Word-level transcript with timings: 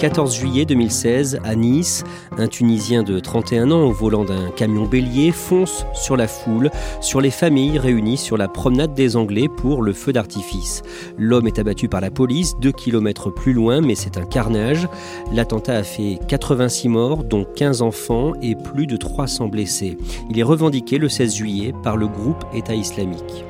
14 0.00 0.34
juillet 0.34 0.64
2016, 0.64 1.40
à 1.44 1.54
Nice, 1.54 2.04
un 2.38 2.48
Tunisien 2.48 3.02
de 3.02 3.20
31 3.20 3.70
ans 3.70 3.82
au 3.82 3.92
volant 3.92 4.24
d'un 4.24 4.48
camion 4.48 4.86
bélier 4.86 5.30
fonce 5.30 5.84
sur 5.92 6.16
la 6.16 6.26
foule, 6.26 6.70
sur 7.02 7.20
les 7.20 7.30
familles 7.30 7.78
réunies 7.78 8.16
sur 8.16 8.38
la 8.38 8.48
promenade 8.48 8.94
des 8.94 9.16
Anglais 9.16 9.46
pour 9.54 9.82
le 9.82 9.92
feu 9.92 10.14
d'artifice. 10.14 10.80
L'homme 11.18 11.46
est 11.46 11.58
abattu 11.58 11.86
par 11.86 12.00
la 12.00 12.10
police, 12.10 12.54
deux 12.62 12.72
kilomètres 12.72 13.28
plus 13.28 13.52
loin, 13.52 13.82
mais 13.82 13.94
c'est 13.94 14.16
un 14.16 14.24
carnage. 14.24 14.88
L'attentat 15.34 15.76
a 15.76 15.82
fait 15.82 16.18
86 16.28 16.88
morts, 16.88 17.22
dont 17.22 17.44
15 17.44 17.82
enfants 17.82 18.32
et 18.40 18.54
plus 18.54 18.86
de 18.86 18.96
300 18.96 19.48
blessés. 19.48 19.98
Il 20.30 20.38
est 20.38 20.42
revendiqué 20.42 20.96
le 20.96 21.10
16 21.10 21.34
juillet 21.34 21.74
par 21.82 21.98
le 21.98 22.08
groupe 22.08 22.42
État 22.54 22.74
islamique. 22.74 23.44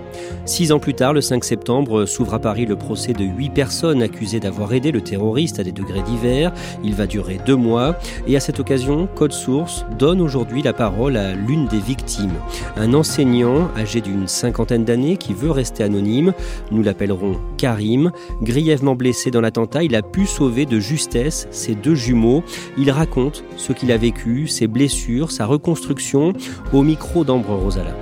Six 0.45 0.73
ans 0.73 0.79
plus 0.79 0.95
tard, 0.95 1.13
le 1.13 1.21
5 1.21 1.45
septembre, 1.45 2.07
s'ouvre 2.07 2.35
à 2.35 2.39
Paris 2.39 2.67
le 2.67 2.77
procès 2.77 3.13
de 3.13 3.25
huit 3.25 3.51
personnes 3.51 4.03
accusées 4.03 4.41
d'avoir 4.41 4.73
aidé 4.73 4.91
le 4.91 5.01
terroriste 5.01 5.59
à 5.61 5.65
des 5.65 5.73
degrés 5.73 6.03
divers. 6.03 6.53
Il 6.83 6.95
va 6.95 7.07
durer 7.07 7.39
deux 7.47 7.57
mois. 7.57 7.97
Et 8.27 8.37
à 8.37 8.41
cette 8.41 8.61
occasion, 8.61 9.09
Code 9.15 9.33
Source 9.33 9.85
donne 9.99 10.21
aujourd'hui 10.21 10.63
la 10.63 10.73
parole 10.73 11.17
à 11.17 11.35
l'une 11.35 11.67
des 11.67 11.79
victimes. 11.79 12.35
Un 12.77 12.95
enseignant 12.95 13.69
âgé 13.77 14.01
d'une 14.01 14.29
cinquantaine 14.29 14.85
d'années 14.85 15.17
qui 15.17 15.35
veut 15.35 15.51
rester 15.51 15.85
anonyme. 15.85 16.33
Nous 16.71 16.83
l'appellerons 16.83 17.37
Karim. 17.57 18.13
Grièvement 18.43 18.95
blessé 18.95 19.31
dans 19.31 19.41
l'attentat, 19.41 19.83
il 19.85 19.95
a 19.95 20.03
pu 20.03 20.27
sauver 20.27 20.67
de 20.67 20.81
justesse 20.81 21.49
ses 21.51 21.75
deux 21.75 21.95
jumeaux. 21.95 22.43
Il 22.79 22.91
raconte 22.91 23.45
ce 23.57 23.73
qu'il 23.73 23.93
a 23.93 23.97
vécu, 23.97 24.47
ses 24.49 24.67
blessures, 24.67 25.31
sa 25.31 25.47
reconstruction 25.47 26.33
au 26.73 26.83
micro 26.83 27.25
d'Ambre 27.25 27.55
Rosala. 27.55 27.95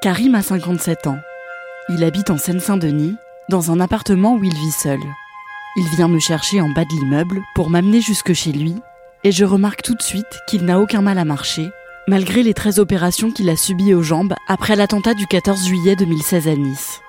Karim 0.00 0.36
a 0.36 0.42
57 0.42 1.08
ans. 1.08 1.18
Il 1.88 2.04
habite 2.04 2.30
en 2.30 2.38
Seine-Saint-Denis, 2.38 3.16
dans 3.48 3.72
un 3.72 3.80
appartement 3.80 4.36
où 4.36 4.44
il 4.44 4.54
vit 4.54 4.70
seul. 4.70 5.00
Il 5.76 5.88
vient 5.88 6.06
me 6.06 6.20
chercher 6.20 6.60
en 6.60 6.68
bas 6.68 6.84
de 6.84 6.90
l'immeuble 6.90 7.40
pour 7.56 7.68
m'amener 7.68 8.00
jusque 8.00 8.32
chez 8.32 8.52
lui, 8.52 8.76
et 9.24 9.32
je 9.32 9.44
remarque 9.44 9.82
tout 9.82 9.96
de 9.96 10.02
suite 10.02 10.38
qu'il 10.46 10.64
n'a 10.64 10.78
aucun 10.78 11.00
mal 11.00 11.18
à 11.18 11.24
marcher, 11.24 11.68
malgré 12.06 12.44
les 12.44 12.54
13 12.54 12.78
opérations 12.78 13.32
qu'il 13.32 13.50
a 13.50 13.56
subies 13.56 13.92
aux 13.92 14.04
jambes 14.04 14.36
après 14.46 14.76
l'attentat 14.76 15.14
du 15.14 15.26
14 15.26 15.66
juillet 15.66 15.96
2016 15.96 16.46
à 16.46 16.54
Nice. 16.54 17.00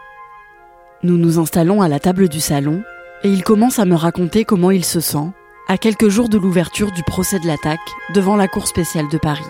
Nous 1.03 1.17
nous 1.17 1.37
installons 1.37 1.83
à 1.83 1.89
la 1.89 1.99
table 1.99 2.27
du 2.27 2.39
salon, 2.39 2.81
et 3.23 3.29
il 3.29 3.43
commence 3.43 3.77
à 3.77 3.85
me 3.85 3.95
raconter 3.95 4.45
comment 4.45 4.71
il 4.71 4.83
se 4.83 4.99
sent, 4.99 5.29
à 5.67 5.77
quelques 5.77 6.09
jours 6.09 6.27
de 6.27 6.39
l'ouverture 6.39 6.91
du 6.91 7.03
procès 7.03 7.37
de 7.37 7.45
l'attaque 7.45 7.79
devant 8.15 8.35
la 8.35 8.47
Cour 8.47 8.65
spéciale 8.65 9.09
de 9.09 9.19
Paris. 9.19 9.43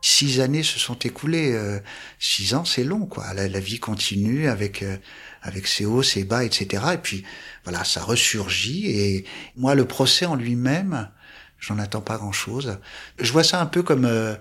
Six 0.00 0.40
années 0.40 0.62
se 0.62 0.78
sont 0.78 0.98
écoulées. 1.00 1.52
euh, 1.52 1.80
six 2.18 2.54
ans, 2.54 2.64
c'est 2.64 2.84
long, 2.84 3.06
quoi. 3.06 3.32
La, 3.34 3.48
la 3.48 3.60
vie 3.60 3.80
continue 3.80 4.48
avec 4.48 4.82
euh, 4.82 4.96
avec 5.42 5.66
ses 5.66 5.86
hauts, 5.86 6.02
ses 6.02 6.24
bas, 6.24 6.44
etc. 6.44 6.84
Et 6.94 6.98
puis 6.98 7.24
voilà, 7.64 7.84
ça 7.84 8.02
ressurgit. 8.02 8.86
Et 8.90 9.24
moi, 9.56 9.74
le 9.74 9.86
procès 9.86 10.26
en 10.26 10.36
lui-même, 10.36 11.10
j'en 11.58 11.78
attends 11.78 12.00
pas 12.02 12.16
grand-chose. 12.16 12.78
Je 13.18 13.32
vois 13.32 13.44
ça 13.44 13.60
un 13.60 13.66
peu 13.66 13.82
comme 13.82 14.04
euh, 14.04 14.36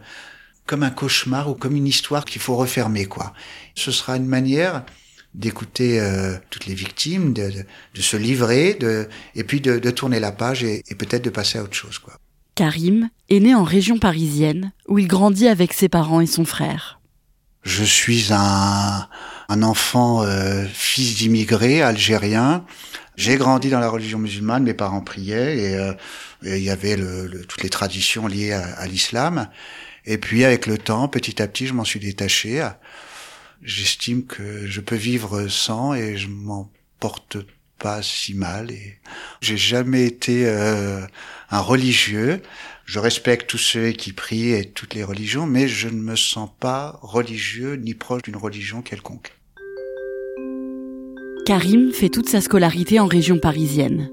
comme 0.65 0.83
un 0.83 0.91
cauchemar 0.91 1.49
ou 1.49 1.55
comme 1.55 1.75
une 1.75 1.87
histoire 1.87 2.25
qu'il 2.25 2.41
faut 2.41 2.55
refermer, 2.55 3.05
quoi. 3.05 3.33
Ce 3.75 3.91
sera 3.91 4.17
une 4.17 4.27
manière 4.27 4.85
d'écouter 5.33 5.99
euh, 6.01 6.37
toutes 6.49 6.65
les 6.65 6.75
victimes, 6.75 7.33
de, 7.33 7.49
de, 7.51 7.65
de 7.95 8.01
se 8.01 8.17
livrer, 8.17 8.73
de, 8.75 9.07
et 9.35 9.43
puis 9.43 9.61
de, 9.61 9.79
de 9.79 9.91
tourner 9.91 10.19
la 10.19 10.31
page 10.31 10.63
et, 10.63 10.83
et 10.89 10.95
peut-être 10.95 11.23
de 11.23 11.29
passer 11.29 11.59
à 11.59 11.63
autre 11.63 11.75
chose, 11.75 11.99
quoi. 11.99 12.17
Karim 12.57 13.09
est 13.29 13.39
né 13.39 13.53
en 13.53 13.63
région 13.63 13.99
parisienne, 13.99 14.71
où 14.87 14.97
il 14.97 15.07
grandit 15.07 15.47
avec 15.47 15.73
ses 15.73 15.89
parents 15.89 16.21
et 16.21 16.25
son 16.25 16.43
frère. 16.43 16.99
Je 17.61 17.83
suis 17.83 18.27
un, 18.31 19.07
un 19.49 19.61
enfant 19.63 20.23
euh, 20.23 20.65
fils 20.73 21.17
d'immigrés 21.17 21.83
algériens. 21.83 22.65
J'ai 23.15 23.37
grandi 23.37 23.69
dans 23.69 23.79
la 23.79 23.89
religion 23.89 24.17
musulmane, 24.17 24.63
mes 24.63 24.73
parents 24.73 25.01
priaient 25.01 25.57
et, 25.57 25.75
euh, 25.75 25.93
et 26.43 26.57
il 26.57 26.63
y 26.63 26.71
avait 26.71 26.97
le, 26.97 27.27
le- 27.27 27.45
toutes 27.45 27.61
les 27.61 27.69
traditions 27.69 28.25
liées 28.25 28.53
à, 28.53 28.63
à 28.75 28.87
l'islam. 28.87 29.49
Et 30.05 30.17
puis 30.17 30.43
avec 30.43 30.65
le 30.65 30.79
temps, 30.79 31.07
petit 31.07 31.39
à 31.41 31.47
petit, 31.47 31.67
je 31.67 31.73
m'en 31.73 31.83
suis 31.83 31.99
détaché. 31.99 32.67
J'estime 33.61 34.25
que 34.25 34.65
je 34.65 34.81
peux 34.81 34.95
vivre 34.95 35.47
sans 35.47 35.93
et 35.93 36.17
je 36.17 36.27
m'en 36.27 36.71
porte 36.99 37.37
pas 37.77 38.01
si 38.01 38.33
mal. 38.33 38.71
Et 38.71 38.97
j'ai 39.41 39.57
jamais 39.57 40.05
été 40.05 40.47
euh, 40.47 41.01
un 41.49 41.59
religieux. 41.59 42.41
Je 42.85 42.99
respecte 42.99 43.49
tous 43.49 43.57
ceux 43.57 43.91
qui 43.91 44.13
prient 44.13 44.51
et 44.51 44.65
toutes 44.65 44.93
les 44.93 45.03
religions, 45.03 45.45
mais 45.45 45.67
je 45.67 45.89
ne 45.89 46.01
me 46.01 46.15
sens 46.15 46.49
pas 46.59 46.99
religieux 47.01 47.75
ni 47.75 47.93
proche 47.93 48.23
d'une 48.23 48.37
religion 48.37 48.81
quelconque. 48.81 49.33
Karim 51.45 51.91
fait 51.93 52.09
toute 52.09 52.27
sa 52.27 52.41
scolarité 52.41 52.99
en 52.99 53.05
région 53.05 53.39
parisienne. 53.39 54.09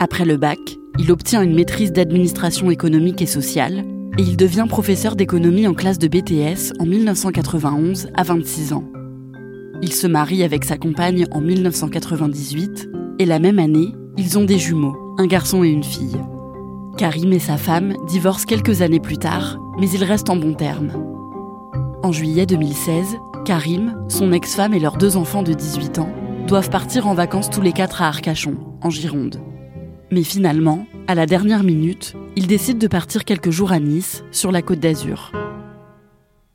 Après 0.00 0.24
le 0.24 0.36
bac, 0.36 0.58
il 0.98 1.10
obtient 1.10 1.42
une 1.42 1.54
maîtrise 1.54 1.92
d'administration 1.92 2.70
économique 2.70 3.22
et 3.22 3.26
sociale 3.26 3.84
et 4.18 4.22
il 4.22 4.36
devient 4.36 4.66
professeur 4.68 5.16
d'économie 5.16 5.66
en 5.66 5.74
classe 5.74 5.98
de 5.98 6.08
BTS 6.08 6.72
en 6.78 6.86
1991 6.86 8.08
à 8.14 8.22
26 8.22 8.72
ans. 8.74 8.84
Il 9.82 9.92
se 9.92 10.06
marie 10.06 10.42
avec 10.42 10.64
sa 10.64 10.76
compagne 10.76 11.26
en 11.32 11.40
1998 11.40 12.88
et 13.18 13.24
la 13.24 13.38
même 13.38 13.58
année, 13.58 13.94
ils 14.16 14.38
ont 14.38 14.44
des 14.44 14.58
jumeaux, 14.58 14.96
un 15.18 15.26
garçon 15.26 15.64
et 15.64 15.68
une 15.68 15.84
fille. 15.84 16.16
Karim 16.96 17.32
et 17.32 17.38
sa 17.38 17.56
femme 17.56 17.94
divorcent 18.06 18.46
quelques 18.46 18.82
années 18.82 19.00
plus 19.00 19.18
tard, 19.18 19.58
mais 19.78 19.90
ils 19.90 20.04
restent 20.04 20.30
en 20.30 20.36
bons 20.36 20.54
termes. 20.54 20.92
En 22.02 22.12
juillet 22.12 22.46
2016, 22.46 23.16
Karim, 23.44 23.96
son 24.08 24.32
ex-femme 24.32 24.74
et 24.74 24.80
leurs 24.80 24.96
deux 24.96 25.16
enfants 25.16 25.42
de 25.42 25.52
18 25.52 25.98
ans 25.98 26.12
doivent 26.46 26.70
partir 26.70 27.06
en 27.06 27.14
vacances 27.14 27.50
tous 27.50 27.60
les 27.60 27.72
quatre 27.72 28.02
à 28.02 28.08
Arcachon, 28.08 28.56
en 28.82 28.90
Gironde. 28.90 29.40
Mais 30.10 30.22
finalement, 30.22 30.86
à 31.08 31.14
la 31.14 31.26
dernière 31.26 31.64
minute, 31.64 32.14
ils 32.36 32.46
décident 32.46 32.78
de 32.78 32.86
partir 32.86 33.24
quelques 33.24 33.50
jours 33.50 33.72
à 33.72 33.80
Nice, 33.80 34.24
sur 34.30 34.52
la 34.52 34.62
côte 34.62 34.80
d'Azur. 34.80 35.32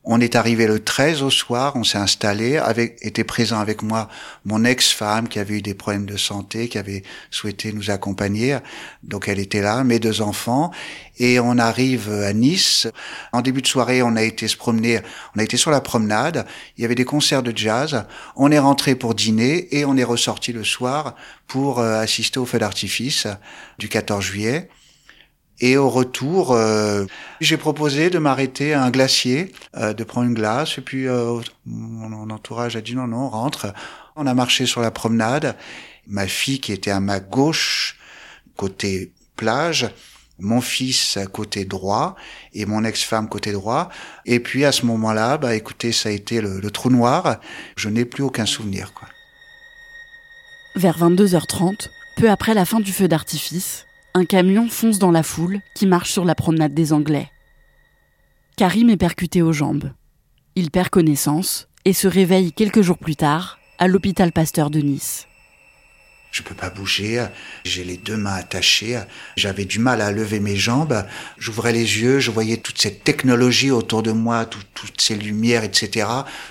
On 0.06 0.22
est 0.22 0.38
arrivé 0.38 0.66
le 0.66 0.80
13 0.80 1.24
au 1.24 1.30
soir, 1.30 1.74
on 1.76 1.84
s'est 1.84 1.98
installé, 1.98 2.56
avec, 2.56 2.98
était 3.02 3.26
présent 3.26 3.60
avec 3.60 3.84
moi 3.84 4.08
mon 4.46 4.64
ex-femme 4.64 5.28
qui 5.28 5.40
avait 5.40 5.56
eu 5.56 5.62
des 5.62 5.74
problèmes 5.74 6.06
de 6.06 6.16
santé, 6.16 6.70
qui 6.70 6.78
avait 6.78 7.04
souhaité 7.32 7.74
nous 7.74 7.92
accompagner. 7.92 8.58
Donc 9.04 9.28
elle 9.28 9.40
était 9.40 9.62
là, 9.62 9.84
mes 9.84 10.00
deux 10.00 10.22
enfants. 10.22 10.72
Et 11.18 11.38
on 11.42 11.58
arrive 11.58 12.10
à 12.10 12.32
Nice. 12.32 12.88
En 13.34 13.42
début 13.42 13.62
de 13.62 13.68
soirée, 13.68 14.02
on 14.02 14.16
a 14.16 14.24
été 14.24 14.48
se 14.48 14.56
promener, 14.56 15.02
on 15.36 15.40
a 15.40 15.44
été 15.44 15.58
sur 15.58 15.70
la 15.70 15.82
promenade. 15.82 16.48
Il 16.78 16.82
y 16.82 16.86
avait 16.86 16.96
des 16.96 17.06
concerts 17.06 17.44
de 17.44 17.56
jazz. 17.56 18.06
On 18.38 18.52
est 18.52 18.60
rentré 18.60 18.96
pour 18.96 19.16
dîner 19.16 19.68
et 19.76 19.84
on 19.84 19.98
est 19.98 20.06
ressorti 20.06 20.54
le 20.54 20.64
soir 20.64 21.16
pour 21.46 21.80
euh, 21.80 22.00
assister 22.00 22.40
au 22.40 22.46
feu 22.46 22.58
d'artifice 22.58 23.28
du 23.78 23.90
14 23.90 24.24
juillet. 24.24 24.70
Et 25.62 25.78
au 25.78 25.90
retour, 25.90 26.54
euh, 26.54 27.06
j'ai 27.42 27.58
proposé 27.58 28.10
de 28.10 28.18
m'arrêter 28.18 28.74
à 28.74 28.84
un 28.84 28.92
glacier, 28.92 29.52
euh, 29.76 29.94
de 29.94 30.04
prendre 30.04 30.28
une 30.28 30.34
glace. 30.34 30.78
Et 30.78 30.82
puis 30.82 31.08
euh, 31.08 31.40
mon, 31.66 32.30
entourage 32.30 32.76
a 32.76 32.82
dit 32.82 32.96
non, 32.96 33.08
non, 33.08 33.30
rentre. 33.30 33.74
On 34.16 34.26
a 34.26 34.34
marché 34.34 34.66
sur 34.66 34.82
la 34.82 34.92
promenade. 34.92 35.58
Ma 36.08 36.28
fille 36.28 36.60
qui 36.60 36.72
était 36.72 36.92
à 36.92 37.00
ma 37.00 37.20
gauche, 37.20 37.98
côté 38.56 39.12
plage, 39.36 39.90
mon 40.40 40.62
fils 40.62 41.20
côté 41.34 41.66
droit 41.66 42.16
et 42.54 42.66
mon 42.66 42.84
ex-femme 42.86 43.28
côté 43.28 43.52
droit. 43.52 43.90
Et 44.26 44.40
puis 44.40 44.64
à 44.64 44.72
ce 44.72 44.86
moment-là, 44.86 45.38
bah 45.38 45.56
écoutez, 45.56 45.92
ça 45.92 46.10
a 46.10 46.12
été 46.14 46.40
le, 46.40 46.62
le 46.62 46.72
trou 46.72 46.90
noir. 46.90 47.40
Je 47.76 47.90
n'ai 47.90 48.06
plus 48.06 48.24
aucun 48.24 48.46
souvenir. 48.46 48.94
Quoi. 48.94 49.10
Vers 50.76 50.98
22h30, 50.98 51.90
peu 52.16 52.30
après 52.30 52.54
la 52.54 52.64
fin 52.64 52.80
du 52.80 52.94
feu 52.94 53.10
d'artifice, 53.10 53.86
un 54.14 54.26
camion 54.26 54.68
fonce 54.68 55.00
dans 55.00 55.12
la 55.12 55.24
foule 55.24 55.60
qui 55.76 55.86
marche 55.86 56.12
sur 56.12 56.26
la 56.26 56.36
promenade 56.36 56.74
des 56.74 56.94
Anglais. 56.94 57.30
Karim 58.58 58.90
est 58.90 58.98
percuté 58.98 59.42
aux 59.42 59.54
jambes. 59.54 59.92
Il 60.56 60.72
perd 60.72 60.90
connaissance 60.90 61.70
et 61.86 61.94
se 61.94 62.08
réveille 62.08 62.52
quelques 62.52 62.82
jours 62.82 62.98
plus 62.98 63.16
tard 63.16 63.60
à 63.78 63.88
l'hôpital 63.88 64.34
Pasteur 64.34 64.70
de 64.70 64.80
Nice. 64.80 65.29
Je 66.32 66.44
peux 66.44 66.54
pas 66.54 66.70
bouger, 66.70 67.26
j'ai 67.66 67.84
les 67.84 67.98
deux 67.98 68.16
mains 68.16 68.36
attachées, 68.36 69.00
j'avais 69.36 69.66
du 69.66 69.80
mal 69.80 70.00
à 70.00 70.12
lever 70.12 70.40
mes 70.40 70.56
jambes, 70.56 71.04
j'ouvrais 71.40 71.72
les 71.72 72.00
yeux, 72.02 72.20
je 72.20 72.30
voyais 72.30 72.58
toute 72.58 72.80
cette 72.80 73.04
technologie 73.04 73.72
autour 73.72 74.04
de 74.04 74.12
moi, 74.12 74.46
toutes 74.46 75.02
ces 75.02 75.16
lumières, 75.16 75.64
etc. 75.64 76.08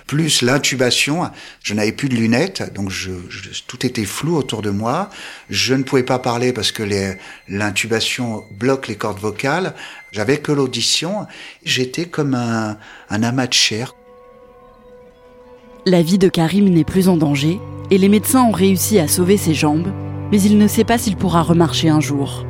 Plus 0.07 0.43
l'intubation, 0.43 1.31
je 1.63 1.75
n'avais 1.75 1.93
plus 1.93 2.09
de 2.09 2.17
lunettes, 2.17 2.75
donc 2.75 2.91
je, 2.91 3.13
tout 3.67 3.87
était 3.87 4.05
flou 4.05 4.37
autour 4.37 4.63
de 4.63 4.71
moi. 4.71 5.11
Je 5.49 5.75
ne 5.75 5.83
pouvais 5.83 6.03
pas 6.03 6.19
parler 6.19 6.53
parce 6.53 6.73
que 6.73 6.83
l'intubation 7.49 8.45
bloque 8.59 8.89
les 8.89 8.97
cordes 8.97 9.21
vocales. 9.21 9.75
J'avais 10.13 10.39
que 10.39 10.53
l'audition. 10.53 11.27
J'étais 11.65 12.07
comme 12.07 12.35
un, 12.35 12.79
un 13.11 13.23
amas 13.23 13.47
de 13.47 13.53
chair. 13.53 13.95
La 15.89 16.03
vie 16.03 16.19
de 16.19 16.29
Karim 16.29 16.69
n'est 16.69 16.85
plus 16.85 17.09
en 17.09 17.17
danger 17.17 17.63
et 17.91 17.97
les 17.97 18.11
médecins 18.11 18.43
ont 18.43 18.53
réussi 18.53 18.99
à 18.99 19.09
sauver 19.09 19.39
ses 19.39 19.55
jambes, 19.55 19.89
mais 20.31 20.39
il 20.39 20.59
ne 20.59 20.69
sait 20.69 20.85
pas 20.85 20.99
s'il 20.99 21.17
pourra 21.17 21.41
remarcher 21.41 21.89
un 21.89 21.99
jour. 21.99 22.45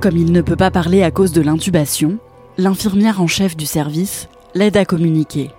Comme 0.00 0.16
il 0.16 0.32
ne 0.32 0.40
peut 0.40 0.56
pas 0.56 0.70
parler 0.70 1.02
à 1.02 1.10
cause 1.10 1.32
de 1.32 1.42
l'intubation, 1.42 2.16
l'infirmière 2.56 3.20
en 3.20 3.26
chef 3.26 3.58
du 3.58 3.66
service 3.66 4.30
l'aide 4.54 4.78
à 4.78 4.86
communiquer. 4.86 5.50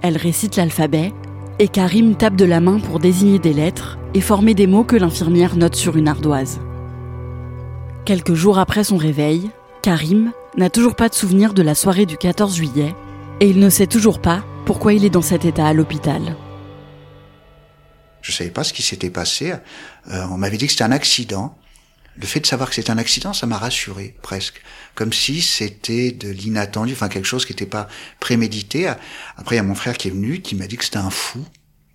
Elle 0.00 0.16
récite 0.16 0.56
l'alphabet 0.56 1.12
et 1.58 1.68
Karim 1.68 2.14
tape 2.14 2.36
de 2.36 2.46
la 2.46 2.60
main 2.60 2.78
pour 2.80 2.98
désigner 2.98 3.38
des 3.38 3.52
lettres 3.52 3.98
et 4.14 4.22
former 4.22 4.54
des 4.54 4.66
mots 4.66 4.84
que 4.84 4.96
l'infirmière 4.96 5.56
note 5.56 5.76
sur 5.76 5.98
une 5.98 6.08
ardoise. 6.08 6.58
Quelques 8.06 8.32
jours 8.32 8.58
après 8.58 8.82
son 8.82 8.96
réveil, 8.96 9.50
Karim 9.82 10.32
n'a 10.56 10.70
toujours 10.70 10.94
pas 10.94 11.10
de 11.10 11.14
souvenir 11.14 11.52
de 11.52 11.60
la 11.60 11.74
soirée 11.74 12.06
du 12.06 12.16
14 12.16 12.56
juillet 12.56 12.94
et 13.40 13.48
il 13.48 13.58
ne 13.58 13.70
sait 13.70 13.86
toujours 13.86 14.20
pas 14.20 14.44
pourquoi 14.66 14.92
il 14.92 15.04
est 15.04 15.10
dans 15.10 15.22
cet 15.22 15.44
état 15.44 15.66
à 15.66 15.72
l'hôpital. 15.72 16.36
Je 18.22 18.32
savais 18.32 18.50
pas 18.50 18.64
ce 18.64 18.72
qui 18.72 18.82
s'était 18.82 19.10
passé. 19.10 19.52
Euh, 20.10 20.26
on 20.30 20.36
m'avait 20.36 20.58
dit 20.58 20.66
que 20.66 20.72
c'était 20.72 20.84
un 20.84 20.92
accident. 20.92 21.58
Le 22.16 22.26
fait 22.26 22.40
de 22.40 22.46
savoir 22.46 22.68
que 22.68 22.74
c'était 22.74 22.90
un 22.90 22.98
accident, 22.98 23.32
ça 23.32 23.46
m'a 23.46 23.56
rassuré 23.56 24.14
presque, 24.20 24.60
comme 24.94 25.12
si 25.12 25.40
c'était 25.40 26.12
de 26.12 26.28
l'inattendu, 26.28 26.92
enfin 26.92 27.08
quelque 27.08 27.24
chose 27.24 27.46
qui 27.46 27.52
n'était 27.52 27.66
pas 27.66 27.88
prémédité. 28.18 28.92
Après, 29.36 29.54
il 29.54 29.58
y 29.58 29.60
a 29.60 29.64
mon 29.64 29.74
frère 29.74 29.96
qui 29.96 30.08
est 30.08 30.10
venu, 30.10 30.42
qui 30.42 30.54
m'a 30.54 30.66
dit 30.66 30.76
que 30.76 30.84
c'était 30.84 30.98
un 30.98 31.10
fou. 31.10 31.42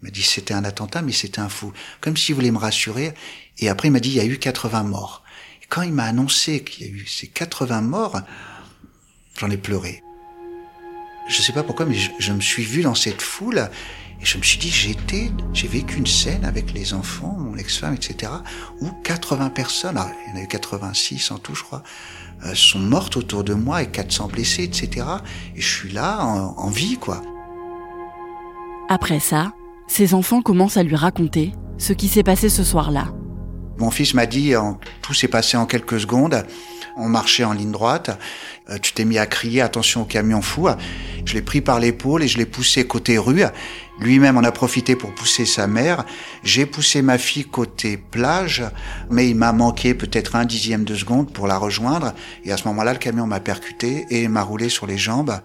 Il 0.02 0.06
m'a 0.06 0.12
dit 0.12 0.22
que 0.22 0.28
c'était 0.28 0.54
un 0.54 0.64
attentat, 0.64 1.04
mais 1.04 1.12
c'était 1.12 1.40
un 1.40 1.50
fou, 1.50 1.74
comme 2.02 2.18
s'il 2.18 2.34
voulait 2.34 2.52
me 2.52 2.58
rassurer. 2.58 3.14
Et 3.60 3.70
après, 3.70 3.90
il 3.90 3.92
m'a 3.92 4.00
dit 4.00 4.10
il 4.10 4.16
y 4.16 4.20
a 4.20 4.26
eu 4.26 4.40
80 4.40 4.84
morts. 4.84 5.24
Quand 5.70 5.84
il 5.84 5.94
m'a 5.94 6.06
annoncé 6.06 6.64
qu'il 6.64 6.88
y 6.88 6.90
a 6.90 6.94
eu 6.94 7.06
ces 7.06 7.28
80 7.28 7.82
morts, 7.82 8.20
j'en 9.38 9.50
ai 9.52 9.58
pleuré. 9.58 10.02
Je 11.28 11.42
sais 11.42 11.54
pas 11.54 11.64
pourquoi, 11.64 11.86
mais 11.86 11.96
je, 11.96 12.12
je 12.20 12.34
me 12.34 12.42
suis 12.42 12.64
vu 12.64 12.82
dans 12.82 12.96
cette 12.96 13.22
foule 13.22 13.70
et 14.22 14.26
je 14.26 14.38
me 14.38 14.44
suis 14.44 14.58
dit, 14.58 14.70
j'étais, 14.70 15.32
j'ai 15.54 15.68
vécu 15.68 15.98
une 15.98 16.08
scène 16.08 16.46
avec 16.46 16.74
les 16.74 16.94
enfants, 16.94 17.36
mon 17.38 17.58
ex-femme, 17.58 17.94
etc., 17.94 18.32
où 18.80 18.90
80 19.04 19.50
personnes, 19.50 19.98
alors, 19.98 20.12
il 20.28 20.32
y 20.32 20.38
en 20.38 20.42
a 20.42 20.44
eu 20.44 20.48
86 20.48 21.32
en 21.32 21.38
tout, 21.38 21.54
je 21.54 21.64
crois, 21.64 21.84
euh, 22.46 22.54
sont 22.56 22.80
mortes 22.80 23.18
autour 23.18 23.44
de 23.44 23.54
moi 23.54 23.84
et 23.84 23.88
400 23.88 24.28
blessés, 24.28 24.64
etc. 24.64 25.06
Et 25.56 25.62
je 25.62 25.68
suis 25.68 25.92
là, 25.92 26.24
en, 26.24 26.56
en 26.58 26.70
vie, 26.70 26.98
quoi. 26.98 27.22
Après 28.88 29.20
ça, 29.20 29.54
ses 29.88 30.14
enfants 30.14 30.42
commencent 30.42 30.78
à 30.78 30.84
lui 30.84 30.96
raconter 30.96 31.52
ce 31.78 31.94
qui 31.94 32.08
s'est 32.08 32.24
passé 32.24 32.50
ce 32.50 32.64
soir-là. 32.64 33.08
Mon 33.78 33.92
fils 33.92 34.14
m'a 34.14 34.26
dit, 34.26 34.54
tout 35.02 35.14
s'est 35.14 35.28
passé 35.28 35.58
en 35.58 35.66
quelques 35.66 36.00
secondes. 36.00 36.46
On 36.98 37.10
marchait 37.10 37.44
en 37.44 37.54
ligne 37.54 37.72
droite. 37.72 38.18
Euh, 38.70 38.78
tu 38.82 38.94
t'es 38.94 39.06
mis 39.06 39.18
à 39.18 39.26
crier, 39.26 39.62
attention 39.62 40.04
au 40.04 40.06
camion 40.06 40.42
fou. 40.42 40.70
Je 41.26 41.34
l'ai 41.34 41.42
pris 41.42 41.62
par 41.62 41.80
l'épaule 41.80 42.24
et 42.24 42.28
je 42.28 42.38
l'ai 42.38 42.46
poussé 42.46 42.88
côté 42.88 43.18
rue. 43.18 43.44
Lui-même 44.00 44.38
en 44.38 44.44
a 44.44 44.52
profité 44.52 44.96
pour 44.96 45.14
pousser 45.14 45.46
sa 45.46 45.68
mère. 45.68 46.06
J'ai 46.44 46.66
poussé 46.66 47.02
ma 47.02 47.18
fille 47.18 47.46
côté 47.46 47.98
plage, 47.98 48.64
mais 49.10 49.30
il 49.30 49.36
m'a 49.36 49.54
manqué 49.54 49.94
peut-être 49.94 50.36
un 50.36 50.46
dixième 50.46 50.84
de 50.84 50.96
seconde 50.96 51.32
pour 51.32 51.48
la 51.48 51.58
rejoindre. 51.58 52.14
Et 52.44 52.52
à 52.52 52.58
ce 52.58 52.68
moment-là, 52.68 52.94
le 52.94 53.00
camion 53.00 53.28
m'a 53.28 53.40
percuté 53.40 54.06
et 54.10 54.28
m'a 54.28 54.44
roulé 54.44 54.70
sur 54.70 54.88
les 54.88 54.98
jambes. 54.98 55.40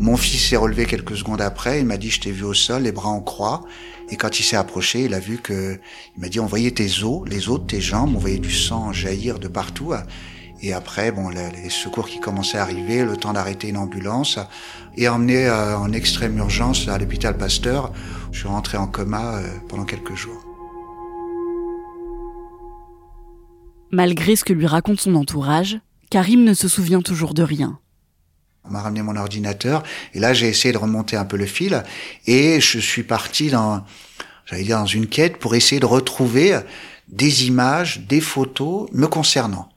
Mon 0.00 0.16
fils 0.16 0.48
s'est 0.48 0.56
relevé 0.56 0.86
quelques 0.86 1.16
secondes 1.16 1.40
après. 1.40 1.80
Il 1.80 1.86
m'a 1.86 1.96
dit, 1.96 2.10
je 2.10 2.20
t'ai 2.20 2.30
vu 2.30 2.44
au 2.44 2.54
sol, 2.54 2.82
les 2.82 2.92
bras 2.92 3.08
en 3.08 3.20
croix. 3.20 3.64
Et 4.10 4.16
quand 4.16 4.38
il 4.38 4.42
s'est 4.44 4.56
approché, 4.56 5.04
il 5.04 5.14
a 5.14 5.18
vu 5.18 5.38
que, 5.38 5.78
il 6.16 6.20
m'a 6.20 6.28
dit, 6.28 6.38
on 6.38 6.46
voyait 6.46 6.70
tes 6.70 7.02
os, 7.02 7.28
les 7.28 7.48
os 7.48 7.60
de 7.60 7.66
tes 7.66 7.80
jambes, 7.80 8.14
on 8.14 8.18
voyait 8.18 8.38
du 8.38 8.52
sang 8.52 8.92
jaillir 8.92 9.38
de 9.38 9.48
partout. 9.48 9.92
Et 10.62 10.72
après, 10.72 11.12
bon, 11.12 11.28
les 11.28 11.70
secours 11.70 12.08
qui 12.08 12.20
commençaient 12.20 12.58
à 12.58 12.62
arriver, 12.62 13.04
le 13.04 13.16
temps 13.16 13.32
d'arrêter 13.32 13.68
une 13.68 13.76
ambulance, 13.76 14.38
et 14.96 15.08
emmené 15.08 15.46
euh, 15.46 15.76
en 15.76 15.92
extrême 15.92 16.36
urgence 16.38 16.88
à 16.88 16.98
l'hôpital 16.98 17.36
Pasteur. 17.36 17.92
Je 18.32 18.40
suis 18.40 18.48
rentré 18.48 18.78
en 18.78 18.86
coma 18.86 19.36
euh, 19.36 19.48
pendant 19.68 19.84
quelques 19.84 20.14
jours. 20.14 20.44
Malgré 23.90 24.36
ce 24.36 24.44
que 24.44 24.52
lui 24.52 24.66
raconte 24.66 25.00
son 25.00 25.14
entourage, 25.14 25.78
Karim 26.10 26.44
ne 26.44 26.54
se 26.54 26.68
souvient 26.68 27.02
toujours 27.02 27.34
de 27.34 27.42
rien. 27.42 27.78
On 28.68 28.72
m'a 28.72 28.82
ramené 28.82 29.02
mon 29.02 29.16
ordinateur 29.16 29.82
et 30.14 30.20
là 30.20 30.34
j'ai 30.34 30.48
essayé 30.48 30.72
de 30.72 30.78
remonter 30.78 31.16
un 31.16 31.24
peu 31.24 31.36
le 31.36 31.46
fil 31.46 31.82
et 32.26 32.60
je 32.60 32.78
suis 32.78 33.02
parti 33.02 33.50
dans, 33.50 33.84
j'allais 34.46 34.64
dire 34.64 34.78
dans 34.78 34.86
une 34.86 35.06
quête 35.06 35.38
pour 35.38 35.54
essayer 35.54 35.80
de 35.80 35.86
retrouver 35.86 36.58
des 37.08 37.46
images, 37.46 38.00
des 38.06 38.20
photos 38.20 38.88
me 38.92 39.06
concernant 39.06 39.68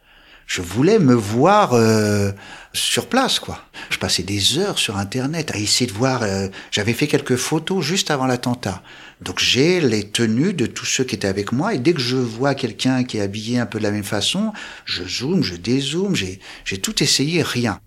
je 0.52 0.62
voulais 0.62 1.00
me 1.00 1.14
voir 1.14 1.72
euh, 1.72 2.34
sur 2.74 3.08
place, 3.08 3.40
quoi. 3.40 3.64
Je 3.90 3.98
passais 3.98 4.24
des 4.24 4.58
heures 4.58 4.80
sur 4.80 4.98
Internet 4.98 5.52
à 5.56 5.58
essayer 5.58 5.90
de 5.90 5.96
voir. 5.96 6.24
Euh, 6.24 6.50
j'avais 6.72 6.92
fait 6.92 7.08
quelques 7.08 7.38
photos 7.38 7.82
juste 7.82 8.12
avant 8.12 8.28
l'attentat, 8.28 8.84
donc 9.22 9.40
j'ai 9.40 9.80
les 9.80 10.10
tenues 10.10 10.54
de 10.54 10.66
tous 10.66 10.86
ceux 10.86 11.06
qui 11.06 11.16
étaient 11.16 11.30
avec 11.30 11.54
moi. 11.54 11.74
Et 11.74 11.80
dès 11.80 11.94
que 11.94 12.02
je 12.02 12.18
vois 12.18 12.54
quelqu'un 12.54 13.06
qui 13.06 13.18
est 13.18 13.22
habillé 13.22 13.60
un 13.60 13.66
peu 13.66 13.80
de 13.80 13.84
la 13.84 13.92
même 13.92 14.04
façon, 14.04 14.52
je 14.84 15.06
zoome, 15.06 15.42
je 15.42 15.56
dézoome. 15.56 16.16
J'ai 16.16 16.42
j'ai 16.66 16.80
tout 16.80 17.02
essayé, 17.02 17.44
rien. 17.44 17.80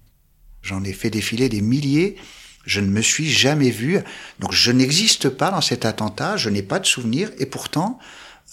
J'en 0.65 0.83
ai 0.83 0.93
fait 0.93 1.11
défiler 1.11 1.49
des 1.49 1.61
milliers. 1.61 2.17
Je 2.67 2.81
ne 2.81 2.89
me 2.89 3.03
suis 3.03 3.31
jamais 3.31 3.71
vu. 3.71 4.01
Donc 4.41 4.53
je 4.53 4.73
n'existe 4.73 5.29
pas 5.29 5.51
dans 5.51 5.61
cet 5.61 5.85
attentat. 5.85 6.37
Je 6.37 6.49
n'ai 6.49 6.63
pas 6.63 6.81
de 6.81 6.87
souvenir. 6.87 7.31
Et 7.39 7.47
pourtant, 7.47 8.01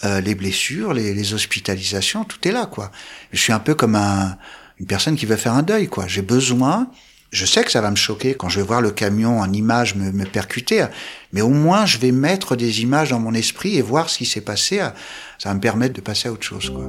euh, 0.03 0.19
les 0.19 0.35
blessures, 0.35 0.93
les, 0.93 1.33
hospitalisations, 1.33 2.25
tout 2.25 2.45
est 2.47 2.51
là, 2.51 2.65
quoi. 2.65 2.91
Je 3.31 3.39
suis 3.39 3.53
un 3.53 3.59
peu 3.59 3.75
comme 3.75 3.95
un, 3.95 4.37
une 4.79 4.87
personne 4.87 5.15
qui 5.15 5.25
veut 5.25 5.35
faire 5.35 5.53
un 5.53 5.63
deuil, 5.63 5.87
quoi. 5.87 6.07
J'ai 6.07 6.23
besoin, 6.23 6.89
je 7.31 7.45
sais 7.45 7.63
que 7.63 7.71
ça 7.71 7.81
va 7.81 7.91
me 7.91 7.95
choquer 7.95 8.33
quand 8.33 8.49
je 8.49 8.59
vais 8.59 8.65
voir 8.65 8.81
le 8.81 8.91
camion 8.91 9.39
en 9.39 9.53
image 9.53 9.95
me, 9.95 10.11
me 10.11 10.25
percuter, 10.25 10.85
mais 11.33 11.41
au 11.41 11.49
moins 11.49 11.85
je 11.85 11.99
vais 11.99 12.11
mettre 12.11 12.55
des 12.55 12.81
images 12.81 13.11
dans 13.11 13.19
mon 13.19 13.33
esprit 13.35 13.77
et 13.77 13.81
voir 13.81 14.09
ce 14.09 14.17
qui 14.17 14.25
s'est 14.25 14.41
passé. 14.41 14.79
Ça 15.37 15.49
va 15.49 15.55
me 15.55 15.61
permettre 15.61 15.93
de 15.93 16.01
passer 16.01 16.29
à 16.29 16.31
autre 16.31 16.43
chose, 16.43 16.71
quoi. 16.71 16.87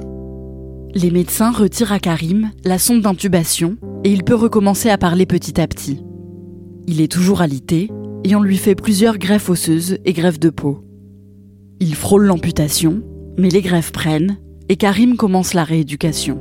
Les 0.95 1.09
médecins 1.09 1.51
retirent 1.51 1.91
à 1.91 1.99
Karim 1.99 2.51
la 2.63 2.77
sonde 2.77 3.01
d'intubation 3.01 3.77
et 4.03 4.11
il 4.11 4.23
peut 4.23 4.35
recommencer 4.35 4.89
à 4.89 4.99
parler 4.99 5.25
petit 5.25 5.59
à 5.59 5.67
petit. 5.67 6.03
Il 6.85 7.01
est 7.01 7.11
toujours 7.11 7.41
alité 7.41 7.89
et 8.23 8.35
on 8.35 8.43
lui 8.43 8.57
fait 8.57 8.75
plusieurs 8.75 9.17
greffes 9.17 9.49
osseuses 9.49 9.97
et 10.05 10.13
greffes 10.13 10.39
de 10.39 10.51
peau. 10.51 10.83
Il 11.79 11.95
frôle 11.95 12.25
l'amputation, 12.25 13.01
mais 13.39 13.49
les 13.49 13.61
greffes 13.61 13.91
prennent 13.91 14.37
et 14.69 14.75
Karim 14.75 15.15
commence 15.15 15.55
la 15.55 15.63
rééducation. 15.63 16.39